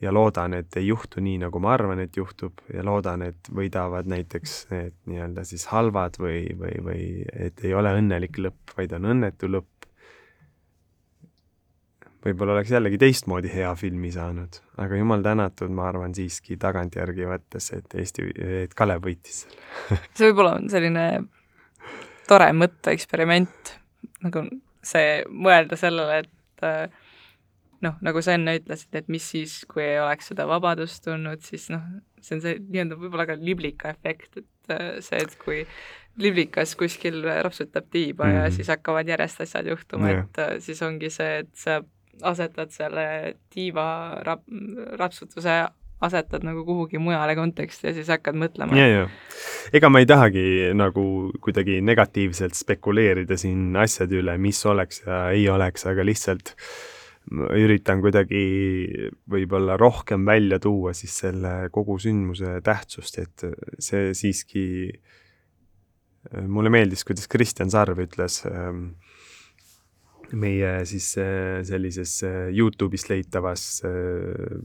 ja 0.00 0.12
loodan, 0.14 0.54
et 0.54 0.76
ei 0.78 0.86
juhtu 0.86 1.20
nii, 1.24 1.40
nagu 1.42 1.60
ma 1.62 1.72
arvan, 1.74 2.00
et 2.04 2.16
juhtub 2.16 2.62
ja 2.72 2.84
loodan, 2.86 3.24
et 3.26 3.50
võidavad 3.54 4.06
näiteks 4.10 4.54
need 4.70 4.94
nii-öelda 5.10 5.44
siis 5.48 5.66
halvad 5.72 6.20
või, 6.22 6.44
või, 6.58 6.76
või 6.86 7.02
et 7.34 7.64
ei 7.66 7.74
ole 7.74 7.92
õnnelik 7.98 8.38
lõpp, 8.38 8.76
vaid 8.78 8.94
on 8.98 9.10
õnnetu 9.14 9.50
lõpp. 9.50 9.87
Võib-olla 12.24 12.56
oleks 12.56 12.72
jällegi 12.74 12.98
teistmoodi 13.00 13.50
hea 13.52 13.70
filmi 13.78 14.10
saanud, 14.14 14.60
aga 14.82 14.98
jumal 14.98 15.22
tänatud, 15.24 15.72
ma 15.74 15.88
arvan 15.88 16.14
siiski 16.16 16.58
tagantjärgi 16.60 17.28
võttes, 17.30 17.70
et 17.76 17.98
Eesti, 17.98 18.28
et 18.64 18.74
Kalev 18.78 19.04
võitis 19.06 19.44
selle 19.44 20.00
see 20.18 20.30
võib-olla 20.30 20.56
on 20.58 20.70
selline 20.72 21.04
tore 22.28 22.48
mõtteeksperiment, 22.56 23.74
nagu 24.26 24.44
see, 24.84 25.22
mõelda 25.30 25.78
sellele, 25.80 26.22
et 26.24 26.66
äh, 26.66 27.06
noh, 27.84 27.96
nagu 28.04 28.22
sa 28.24 28.34
enne 28.36 28.58
ütlesid, 28.58 28.90
et 28.98 29.08
mis 29.12 29.24
siis, 29.32 29.60
kui 29.70 29.84
ei 29.84 30.00
oleks 30.02 30.32
seda 30.32 30.48
vabadust 30.50 31.04
tulnud, 31.06 31.42
siis 31.46 31.68
noh, 31.72 31.84
see 32.20 32.36
on 32.36 32.44
see 32.44 32.58
nii-öelda 32.60 32.98
võib-olla 32.98 33.28
ka 33.28 33.38
liblika 33.40 33.94
efekt, 33.94 34.40
et 34.40 34.74
äh, 34.74 34.98
see, 35.04 35.22
et 35.22 35.38
kui 35.40 35.62
liblikas 36.18 36.74
kuskil 36.78 37.22
rapsutab 37.46 37.86
tiiba 37.92 38.24
mm 38.24 38.30
-hmm. 38.30 38.34
ja 38.34 38.48
mhm. 38.48 38.56
siis 38.56 38.68
hakkavad 38.74 39.08
järjest 39.08 39.40
asjad 39.46 39.70
juhtuma 39.70 40.10
yeah., 40.10 40.24
et 40.24 40.38
äh, 40.38 40.58
siis 40.58 40.82
ongi 40.82 41.10
see, 41.10 41.38
et 41.44 41.54
sa 41.54 41.80
asetad 42.22 42.72
selle 42.74 43.34
tiiva 43.52 43.88
rap-, 44.26 44.46
rapsutuse 44.98 45.60
asetad 46.00 46.44
nagu 46.46 46.62
kuhugi 46.66 47.00
mujale 47.02 47.34
konteksti 47.38 47.90
ja 47.90 47.94
siis 47.96 48.10
hakkad 48.12 48.38
mõtlema. 48.38 48.76
ja, 48.78 48.86
ja 48.86 49.06
ega 49.74 49.90
ma 49.90 50.02
ei 50.02 50.06
tahagi 50.08 50.44
nagu 50.78 51.02
kuidagi 51.42 51.80
negatiivselt 51.84 52.54
spekuleerida 52.58 53.38
siin 53.40 53.76
asjade 53.76 54.20
üle, 54.20 54.36
mis 54.38 54.60
oleks 54.66 55.02
ja 55.06 55.24
ei 55.34 55.48
oleks, 55.50 55.86
aga 55.90 56.06
lihtsalt 56.06 56.54
üritan 57.58 58.00
kuidagi 58.00 58.42
võib-olla 59.28 59.76
rohkem 59.76 60.24
välja 60.26 60.60
tuua 60.62 60.94
siis 60.96 61.18
selle 61.24 61.68
kogu 61.74 61.98
sündmuse 62.00 62.58
tähtsust, 62.64 63.18
et 63.20 63.44
see 63.84 64.14
siiski, 64.16 64.64
mulle 66.46 66.72
meeldis, 66.72 67.04
kuidas 67.04 67.28
Kristjan 67.28 67.70
Sarv 67.74 68.00
ütles 68.06 68.40
ähm, 68.48 68.94
meie 70.32 70.84
siis 70.88 71.12
äh, 71.18 71.62
sellises 71.64 72.22
äh, 72.26 72.48
Youtube'is 72.52 73.08
leitavas 73.08 73.82
äh, 73.84 74.60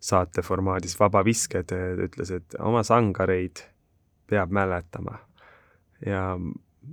saateformaadis 0.00 0.98
Vaba 1.00 1.24
visked, 1.24 1.72
ütles, 2.04 2.32
et 2.34 2.56
oma 2.60 2.82
sangareid 2.84 3.62
peab 4.28 4.52
mäletama. 4.52 5.18
ja 6.04 6.36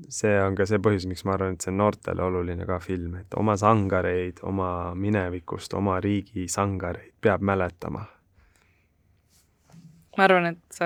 see 0.07 0.37
on 0.39 0.55
ka 0.55 0.65
see 0.69 0.79
põhjus, 0.79 1.07
miks 1.09 1.25
ma 1.27 1.35
arvan, 1.35 1.57
et 1.57 1.65
see 1.65 1.73
on 1.73 1.81
noortele 1.81 2.23
oluline 2.23 2.67
ka 2.67 2.77
film, 2.79 3.17
et 3.19 3.35
oma 3.35 3.57
sangareid, 3.59 4.39
oma 4.47 4.93
minevikust, 4.95 5.73
oma 5.75 5.99
riigi 5.99 6.47
sangareid 6.47 7.11
peab 7.19 7.43
mäletama. 7.43 8.05
ma 10.17 10.23
arvan, 10.23 10.53
et 10.53 10.81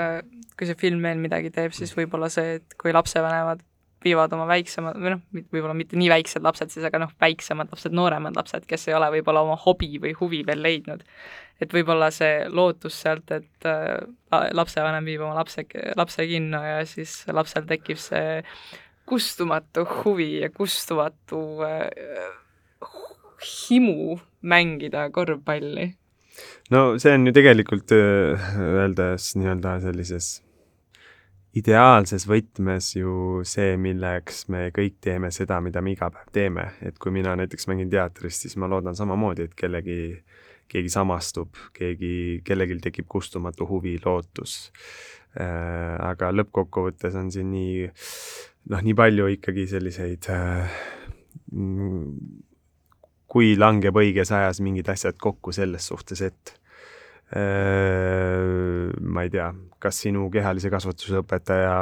kui 0.58 0.66
see 0.66 0.80
film 0.80 1.06
veel 1.06 1.22
midagi 1.22 1.52
teeb, 1.54 1.76
siis 1.78 1.94
võib-olla 1.98 2.32
see, 2.34 2.58
et 2.62 2.78
kui 2.82 2.96
lapsevanemad 2.96 3.62
viivad 4.06 4.34
oma 4.36 4.46
väiksemad, 4.50 5.00
või 5.02 5.16
noh, 5.16 5.24
võib-olla 5.54 5.76
mitte 5.78 5.98
nii 6.00 6.12
väiksed 6.12 6.46
lapsed 6.46 6.74
siis, 6.74 6.86
aga 6.88 7.02
noh, 7.06 7.12
väiksemad 7.22 7.72
lapsed, 7.74 7.96
nooremad 7.96 8.38
lapsed, 8.38 8.68
kes 8.70 8.88
ei 8.90 8.96
ole 8.98 9.10
võib-olla 9.18 9.44
oma 9.46 9.58
hobi 9.66 9.96
või 10.02 10.14
huvi 10.20 10.44
veel 10.48 10.62
leidnud. 10.64 11.04
et 11.62 11.72
võib-olla 11.72 12.10
see 12.12 12.46
lootus 12.52 12.98
sealt, 13.02 13.32
et 13.32 13.68
äh, 13.70 14.02
lapsevanem 14.52 15.06
viib 15.08 15.24
oma 15.24 15.38
lapse, 15.38 15.64
lapse 15.96 16.26
kinno 16.28 16.60
ja 16.64 16.82
siis 16.86 17.24
lapsel 17.32 17.68
tekib 17.70 18.00
see 18.02 18.42
kustumatu 19.06 19.86
huvi 20.02 20.42
ja 20.42 20.50
kustumatu 20.50 21.42
äh, 21.64 21.88
himu 23.46 24.20
mängida 24.42 25.10
korvpalli? 25.12 25.94
no 26.72 26.98
see 27.00 27.14
on 27.16 27.28
ju 27.28 27.36
tegelikult 27.36 27.92
öeldes 27.96 29.36
nii-öelda 29.40 29.80
sellises 29.86 30.45
ideaalses 31.56 32.26
võtmes 32.28 32.92
ju 32.98 33.42
see, 33.48 33.76
milleks 33.80 34.46
me 34.52 34.68
kõik 34.76 34.98
teeme 35.04 35.32
seda, 35.32 35.62
mida 35.64 35.82
me 35.84 35.94
iga 35.96 36.10
päev 36.12 36.32
teeme, 36.36 36.66
et 36.86 36.98
kui 37.00 37.14
mina 37.16 37.36
näiteks 37.40 37.70
mängin 37.72 37.92
teatris, 37.92 38.42
siis 38.44 38.58
ma 38.60 38.70
loodan 38.72 38.98
samamoodi, 38.98 39.48
et 39.48 39.56
kellegi, 39.58 40.00
keegi 40.72 40.92
samastub, 40.92 41.56
keegi, 41.76 42.42
kellelgi 42.46 42.82
tekib 42.90 43.08
kustumatu 43.12 43.68
huvi, 43.70 43.96
lootus 44.04 44.58
äh,. 45.40 45.96
aga 46.10 46.34
lõppkokkuvõttes 46.36 47.16
on 47.20 47.32
siin 47.32 47.52
nii, 47.54 47.88
noh, 48.74 48.84
nii 48.84 48.98
palju 48.98 49.32
ikkagi 49.38 49.68
selliseid 49.72 50.30
äh, 50.34 50.78
kui 53.32 53.56
langeb 53.60 53.96
õiges 54.00 54.32
ajas 54.36 54.62
mingid 54.64 54.90
asjad 54.92 55.18
kokku 55.20 55.56
selles 55.56 55.88
suhtes, 55.92 56.22
et 56.24 56.56
ma 57.34 59.24
ei 59.26 59.32
tea, 59.34 59.48
kas 59.82 59.98
sinu 60.06 60.28
kehalise 60.32 60.70
kasvatuse 60.72 61.24
õpetaja 61.24 61.74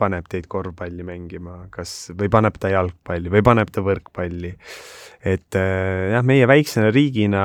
paneb 0.00 0.26
teid 0.30 0.48
korvpalli 0.50 1.06
mängima, 1.06 1.64
kas, 1.74 2.10
või 2.18 2.30
paneb 2.32 2.56
ta 2.60 2.70
jalgpalli 2.72 3.30
või 3.32 3.42
paneb 3.46 3.70
ta 3.72 3.84
võrkpalli. 3.84 4.54
et 5.24 5.58
äh, 5.58 6.14
jah, 6.14 6.24
meie 6.26 6.46
väiksena 6.50 6.90
riigina, 6.92 7.44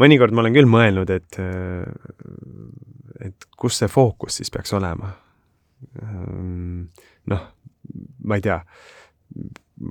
mõnikord 0.00 0.34
ma 0.34 0.44
olen 0.44 0.56
küll 0.56 0.70
mõelnud, 0.70 1.12
et, 1.12 1.38
äh, 1.38 1.84
et 3.28 3.48
kus 3.56 3.80
see 3.82 3.90
fookus 3.92 4.40
siis 4.40 4.50
peaks 4.50 4.72
olema. 4.76 5.12
noh, 7.30 7.44
ma 8.28 8.36
ei 8.36 8.42
tea, 8.44 8.58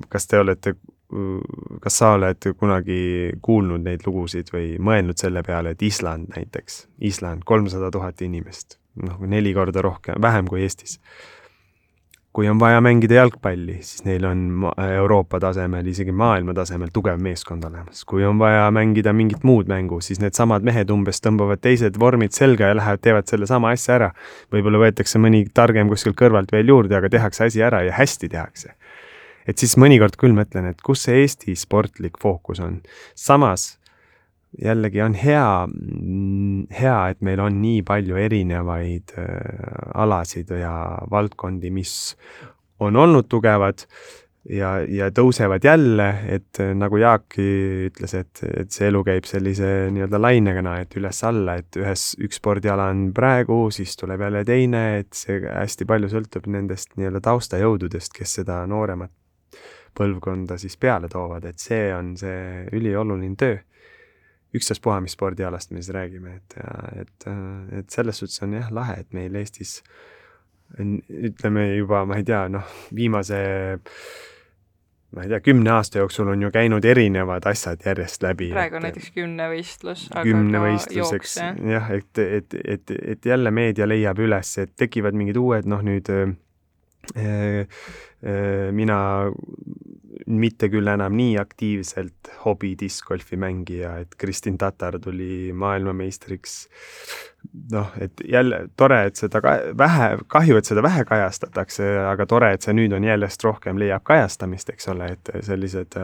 kas 0.09 0.27
te 0.29 0.37
olete 0.37 0.75
kas 1.81 1.97
sa 2.01 2.13
oled 2.17 2.51
kunagi 2.59 2.99
kuulnud 3.41 3.81
neid 3.85 4.05
lugusid 4.05 4.51
või 4.53 4.75
mõelnud 4.77 5.17
selle 5.17 5.41
peale, 5.45 5.73
et 5.73 5.81
Island 5.81 6.29
näiteks, 6.35 6.83
Island, 7.09 7.45
kolmsada 7.49 7.89
tuhat 7.91 8.21
inimest, 8.21 8.77
noh, 9.01 9.17
neli 9.25 9.53
korda 9.57 9.81
rohkem, 9.81 10.21
vähem 10.21 10.49
kui 10.49 10.61
Eestis. 10.67 10.99
kui 12.29 12.45
on 12.47 12.59
vaja 12.61 12.77
mängida 12.79 13.15
jalgpalli, 13.17 13.79
siis 13.81 14.03
neil 14.05 14.23
on 14.29 14.67
Euroopa 14.85 15.39
tasemel, 15.41 15.87
isegi 15.89 16.13
maailma 16.13 16.53
tasemel 16.53 16.91
tugev 16.93 17.17
meeskond 17.19 17.63
olemas. 17.65 18.05
kui 18.05 18.23
on 18.23 18.37
vaja 18.39 18.69
mängida 18.71 19.13
mingit 19.13 19.43
muud 19.43 19.67
mängu, 19.67 20.01
siis 20.01 20.21
needsamad 20.21 20.63
mehed 20.63 20.93
umbes 20.93 21.25
tõmbavad 21.25 21.59
teised 21.59 21.97
vormid 21.99 22.37
selga 22.37 22.69
ja 22.69 22.77
lähevad, 22.77 23.01
teevad 23.01 23.25
sellesama 23.25 23.73
asja 23.73 23.95
ära. 23.95 24.11
võib-olla 24.53 24.85
võetakse 24.85 25.17
mõni 25.17 25.47
targem 25.53 25.89
kuskilt 25.89 26.15
kõrvalt 26.21 26.51
veel 26.51 26.69
juurde, 26.69 26.95
aga 26.95 27.09
tehakse 27.09 27.49
asi 27.49 27.65
ära 27.65 27.81
ja 27.81 27.97
hästi 27.97 28.29
tehakse 28.29 28.77
et 29.47 29.57
siis 29.57 29.75
mõnikord 29.79 30.17
küll 30.19 30.35
mõtlen, 30.35 30.71
et 30.71 30.81
kus 30.85 31.07
see 31.07 31.23
Eesti 31.23 31.55
sportlik 31.59 32.19
fookus 32.21 32.59
on. 32.63 32.81
samas 33.15 33.79
jällegi 34.57 35.01
on 35.01 35.13
hea, 35.13 35.67
hea, 36.79 36.99
et 37.11 37.19
meil 37.25 37.41
on 37.43 37.59
nii 37.61 37.83
palju 37.87 38.17
erinevaid 38.17 39.13
äh, 39.17 39.27
alasid 39.93 40.49
ja 40.57 40.73
valdkondi, 41.11 41.69
mis 41.73 41.93
on 42.81 42.97
olnud 42.97 43.27
tugevad 43.29 43.85
ja, 44.49 44.79
ja 44.87 45.09
tõusevad 45.13 45.65
jälle, 45.65 46.07
et 46.33 46.61
äh, 46.63 46.73
nagu 46.77 46.97
Jaak 46.97 47.37
ütles, 47.37 48.15
et, 48.17 48.41
et 48.49 48.73
see 48.73 48.89
elu 48.89 49.03
käib 49.05 49.29
sellise 49.29 49.69
nii-öelda 49.93 50.21
lainegana, 50.21 50.79
et 50.83 50.97
üles-alla, 50.97 51.59
et 51.61 51.79
ühes, 51.79 52.09
üks 52.23 52.41
spordiala 52.41 52.89
on 52.93 53.09
praegu, 53.15 53.67
siis 53.75 53.93
tuleb 53.99 54.25
jälle 54.25 54.43
teine, 54.47 54.83
et 55.03 55.13
see 55.17 55.43
hästi 55.45 55.87
palju 55.89 56.09
sõltub 56.15 56.49
nendest 56.49 56.97
nii-öelda 56.97 57.21
taustajõududest, 57.29 58.15
kes 58.17 58.39
seda 58.41 58.63
nooremat 58.69 59.13
põlvkonda 59.95 60.57
siis 60.61 60.77
peale 60.77 61.09
toovad, 61.11 61.45
et 61.49 61.59
see 61.59 61.89
on 61.95 62.15
see 62.19 62.67
ülioluline 62.75 63.35
töö. 63.39 63.57
ükstaspuha, 64.55 64.97
mis 65.05 65.13
spordialast 65.13 65.71
me 65.71 65.81
siis 65.81 65.93
räägime, 65.93 66.35
et, 66.35 66.55
et, 67.01 67.27
et 67.79 67.89
selles 67.89 68.17
suhtes 68.17 68.41
on 68.41 68.55
jah 68.57 68.71
lahe, 68.73 68.95
et 69.03 69.13
meil 69.13 69.35
Eestis 69.35 69.83
ütleme 70.79 71.75
juba, 71.75 72.03
ma 72.05 72.17
ei 72.17 72.25
tea, 72.25 72.47
noh, 72.49 72.65
viimase 72.95 73.37
ma 75.15 75.23
ei 75.25 75.31
tea, 75.31 75.39
kümne 75.41 75.71
aasta 75.73 76.01
jooksul 76.01 76.29
on 76.33 76.41
ju 76.45 76.51
käinud 76.53 76.85
erinevad 76.85 77.45
asjad 77.49 77.81
järjest 77.85 78.23
läbi. 78.23 78.51
praegu 78.53 78.77
on 78.77 78.85
näiteks 78.85 79.09
kümnevõistlus. 79.15 80.05
kümnevõistlus, 80.23 81.13
eks, 81.17 81.37
jah, 81.71 81.89
et, 81.95 82.21
et, 82.25 82.59
et, 82.63 82.93
et 83.15 83.25
jälle 83.25 83.51
meedia 83.51 83.87
leiab 83.89 84.21
üles, 84.21 84.57
et 84.61 84.75
tekivad 84.77 85.17
mingid 85.17 85.37
uued, 85.41 85.69
noh 85.69 85.81
nüüd 85.85 86.09
mina 88.75 88.99
mitte 90.29 90.69
küll 90.69 90.87
enam 90.91 91.15
nii 91.17 91.37
aktiivselt 91.41 92.29
hobi 92.43 92.73
discgolfi 92.79 93.37
mängija, 93.39 93.95
et 94.03 94.15
Kristin 94.19 94.57
Tatar 94.57 94.99
tuli 95.01 95.53
maailmameistriks. 95.53 96.67
noh, 97.71 97.93
et 97.99 98.21
jälle 98.27 98.67
tore, 98.77 99.05
et 99.07 99.15
seda 99.15 99.41
ka 99.41 99.55
vähe, 99.77 100.09
kahju, 100.27 100.57
et 100.59 100.67
seda 100.67 100.83
vähe 100.83 101.05
kajastatakse, 101.07 101.87
aga 102.11 102.25
tore, 102.25 102.51
et 102.53 102.65
see 102.65 102.75
nüüd 102.75 102.93
on 102.93 103.03
järjest 103.07 103.43
rohkem 103.43 103.79
leiab 103.79 104.03
kajastamist, 104.03 104.69
eks 104.75 104.91
ole, 104.91 105.13
et 105.15 105.31
sellised 105.47 105.95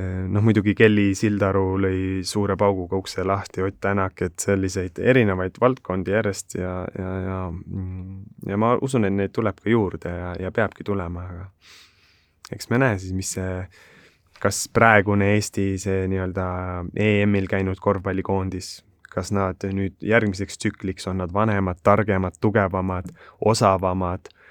noh, 0.00 0.40
muidugi 0.44 0.74
Kelly 0.76 1.12
Sildaru 1.18 1.76
lõi 1.82 2.00
suure 2.24 2.56
pauguga 2.56 2.96
ukse 2.96 3.24
lahti, 3.26 3.62
Ott 3.66 3.80
Tänak, 3.82 4.22
et 4.24 4.38
selliseid 4.40 4.98
erinevaid 4.98 5.58
valdkondi 5.60 6.14
järjest 6.14 6.56
ja, 6.56 6.74
ja, 6.98 7.10
ja 7.26 7.38
ja 8.46 8.58
ma 8.58 8.74
usun, 8.80 9.04
et 9.08 9.14
neid 9.14 9.34
tuleb 9.36 9.60
ka 9.60 9.70
juurde 9.70 10.12
ja, 10.12 10.32
ja 10.40 10.52
peabki 10.54 10.84
tulema, 10.84 11.26
aga 11.28 11.48
eks 12.52 12.70
me 12.70 12.80
näe 12.82 12.98
siis, 12.98 13.12
mis 13.16 13.34
see, 13.36 13.58
kas 14.42 14.64
praegune 14.72 15.32
Eesti, 15.36 15.66
see 15.80 16.06
nii-öelda 16.10 16.46
EM-il 16.98 17.48
käinud 17.50 17.80
korvpallikoondis, 17.80 18.74
kas 19.12 19.32
nad 19.32 19.60
nüüd 19.76 19.98
järgmiseks 20.00 20.56
tsükliks 20.58 21.08
on 21.10 21.20
nad 21.20 21.32
vanemad, 21.32 21.82
targemad, 21.84 22.38
tugevamad, 22.40 23.12
osavamad, 23.52 24.32
äh, 24.32 24.41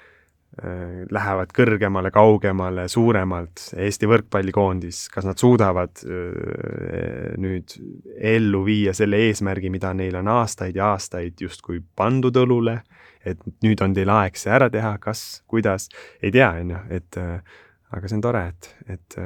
lähevad 1.10 1.52
kõrgemale, 1.56 2.10
kaugemale, 2.12 2.84
suuremalt, 2.92 3.70
Eesti 3.80 4.08
võrkpallikoondis, 4.10 5.06
kas 5.12 5.24
nad 5.24 5.40
suudavad 5.40 6.02
äh, 6.04 7.32
nüüd 7.40 7.72
ellu 8.20 8.60
viia 8.66 8.92
selle 8.96 9.22
eesmärgi, 9.28 9.70
mida 9.72 9.94
neil 9.96 10.18
on 10.20 10.28
aastaid 10.28 10.76
ja 10.76 10.90
aastaid 10.92 11.40
justkui 11.40 11.80
pandud 11.96 12.36
õlule, 12.36 12.82
et 13.24 13.40
nüüd 13.64 13.80
on 13.80 13.96
teil 13.96 14.12
aeg 14.12 14.36
see 14.36 14.52
ära 14.52 14.68
teha, 14.72 14.92
kas, 15.00 15.40
kuidas, 15.48 15.88
ei 16.20 16.34
tea, 16.34 16.50
on 16.60 16.76
ju, 16.76 16.82
et 16.98 17.20
äh, 17.22 17.56
aga 17.96 18.12
see 18.12 18.20
on 18.20 18.26
tore, 18.28 18.44
et, 18.52 18.70
et, 18.92 19.18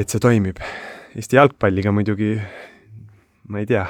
et 0.00 0.08
see 0.08 0.22
toimib. 0.22 0.64
Eesti 1.12 1.36
jalgpalliga 1.36 1.92
muidugi, 1.92 2.34
ma 3.52 3.60
ei 3.60 3.68
tea. 3.68 3.84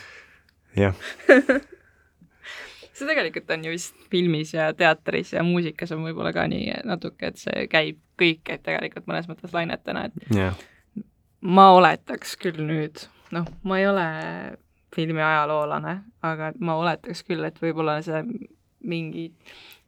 Jah 0.80 0.96
see 2.94 3.08
tegelikult 3.08 3.50
on 3.50 3.64
ju 3.66 3.74
vist 3.74 4.06
filmis 4.12 4.54
ja 4.54 4.68
teatris 4.76 5.34
ja 5.34 5.42
muusikas 5.46 5.92
on 5.96 6.04
võib-olla 6.06 6.34
ka 6.36 6.46
nii 6.50 6.80
natuke, 6.86 7.32
et 7.32 7.40
see 7.40 7.66
käib 7.70 8.00
kõik, 8.20 8.46
et 8.48 8.62
tegelikult 8.62 9.08
mõnes 9.10 9.26
mõttes 9.30 9.54
lainetena, 9.54 10.06
et 10.06 10.34
yeah. 10.34 10.54
ma 11.42 11.72
oletaks 11.74 12.36
küll 12.40 12.62
nüüd, 12.62 13.06
noh, 13.34 13.48
ma 13.66 13.80
ei 13.80 13.88
ole 13.90 14.06
filmi 14.94 15.24
ajaloolane, 15.26 15.96
aga 16.22 16.52
ma 16.62 16.78
oletaks 16.78 17.24
küll, 17.26 17.42
et 17.46 17.58
võib-olla 17.62 17.98
see 18.06 18.22
mingi 18.84 19.32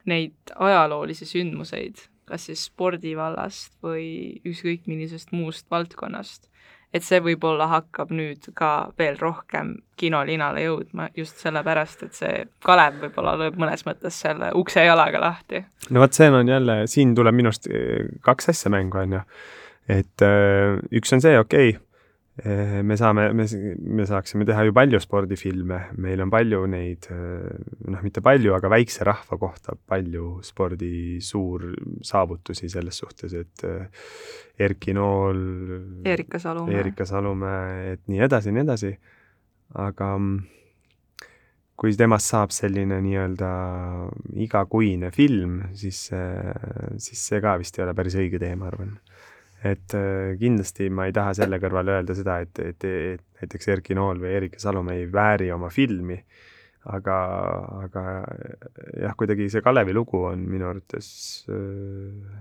neid 0.06 0.54
ajaloolisi 0.58 1.28
sündmuseid 1.28 2.02
kas 2.26 2.48
siis 2.48 2.66
spordivallast 2.66 3.76
või 3.84 4.40
ükskõik 4.46 4.88
millisest 4.90 5.32
muust 5.34 5.68
valdkonnast. 5.70 6.50
Et 6.94 7.04
see 7.04 7.20
võib-olla 7.20 7.68
hakkab 7.70 8.12
nüüd 8.14 8.50
ka 8.54 8.90
veel 8.98 9.18
rohkem 9.20 9.76
kinolinale 9.96 10.62
jõudma 10.64 11.08
just 11.16 11.40
sellepärast, 11.42 12.02
et 12.06 12.16
see 12.16 12.44
Kalev 12.64 13.00
võib-olla 13.02 13.36
lööb 13.40 13.58
mõnes 13.60 13.86
mõttes 13.88 14.20
selle 14.24 14.52
ukse 14.54 14.84
jalaga 14.84 15.20
lahti. 15.20 15.64
no 15.90 16.04
vot, 16.04 16.12
see 16.12 16.30
on 16.30 16.48
jälle, 16.48 16.82
siin 16.90 17.14
tuleb 17.14 17.36
minu 17.36 17.52
arust 17.52 17.70
eh, 17.70 18.12
kaks 18.26 18.54
asja 18.54 18.72
mängu, 18.72 19.02
on 19.02 19.18
ju. 19.18 19.24
et 19.88 20.26
äh, 20.26 20.78
üks 20.92 21.12
on 21.16 21.24
see, 21.24 21.38
okei 21.38 21.74
okay,, 21.74 21.80
Eh, 21.80 21.85
me 22.44 22.96
saame, 23.00 23.30
me, 23.32 23.46
me 23.96 24.04
saaksime 24.04 24.44
teha 24.44 24.66
ju 24.66 24.72
palju 24.76 24.98
spordifilme, 25.00 25.78
meil 26.04 26.20
on 26.20 26.32
palju 26.32 26.58
neid, 26.68 27.06
noh, 27.08 28.02
mitte 28.04 28.20
palju, 28.24 28.52
aga 28.52 28.68
väikse 28.74 29.06
rahva 29.08 29.38
kohta 29.40 29.72
palju 29.88 30.42
spordi 30.44 31.16
suur 31.24 31.64
saavutusi 32.04 32.68
selles 32.68 33.00
suhtes, 33.00 33.32
et 33.40 33.64
Erki 34.68 34.92
Nool, 34.96 35.40
Erika 36.04 36.40
Salumäe, 36.42 36.76
Erika 36.82 37.08
Salumäe, 37.08 37.94
et 37.94 38.04
nii 38.12 38.20
edasi, 38.28 38.52
nii 38.52 38.64
edasi. 38.66 38.92
aga 39.80 40.12
mm, 40.18 40.36
kui 41.76 41.96
temast 41.96 42.32
saab 42.32 42.52
selline 42.52 43.00
nii-öelda 43.04 43.50
igakuine 44.44 45.10
film, 45.12 45.62
siis, 45.76 46.06
siis 46.12 47.26
see 47.32 47.40
ka 47.40 47.56
vist 47.60 47.80
ei 47.80 47.84
ole 47.84 47.96
päris 47.96 48.16
õige 48.20 48.40
tee, 48.40 48.52
ma 48.56 48.68
arvan 48.68 48.98
et 49.66 49.94
äh, 49.96 50.34
kindlasti 50.40 50.90
ma 50.92 51.08
ei 51.08 51.14
taha 51.16 51.34
selle 51.38 51.60
kõrval 51.62 51.94
öelda 51.96 52.16
seda, 52.16 52.40
et, 52.44 52.58
et, 52.62 52.84
et 52.86 53.42
näiteks 53.42 53.72
Erki 53.74 53.96
Nool 53.98 54.20
või 54.22 54.34
Erika 54.38 54.60
Salum 54.62 54.90
ei 54.94 55.06
vääri 55.12 55.50
oma 55.54 55.70
filmi. 55.72 56.20
aga, 56.86 57.14
aga 57.82 58.02
äh, 58.22 58.66
jah, 59.02 59.14
kuidagi 59.18 59.48
see 59.50 59.62
Kalevi 59.62 59.94
lugu 59.94 60.20
on 60.28 60.44
minu 60.46 60.68
arvates 60.68 61.08
äh, 61.50 62.36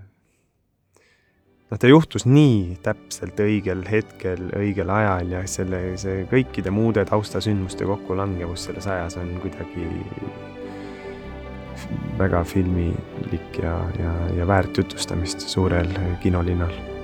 noh, 1.71 1.79
ta 1.81 1.89
juhtus 1.89 2.27
nii 2.29 2.77
täpselt 2.85 3.41
õigel 3.41 3.81
hetkel, 3.89 4.51
õigel 4.53 4.91
ajal 4.93 5.33
ja 5.33 5.41
selle, 5.49 5.81
see 5.97 6.27
kõikide 6.29 6.73
muude 6.73 7.05
taustasündmuste 7.09 7.89
kokkulangevus 7.89 8.69
selles 8.69 8.85
ajas 8.85 9.17
on 9.21 9.33
kuidagi 9.41 9.89
väga 12.19 12.43
filmilik 12.47 13.61
ja, 13.61 13.77
ja, 13.99 14.17
ja 14.37 14.47
väärt 14.47 14.77
jutustamist 14.77 15.49
suurel 15.49 15.89
kinolinnal 16.23 16.94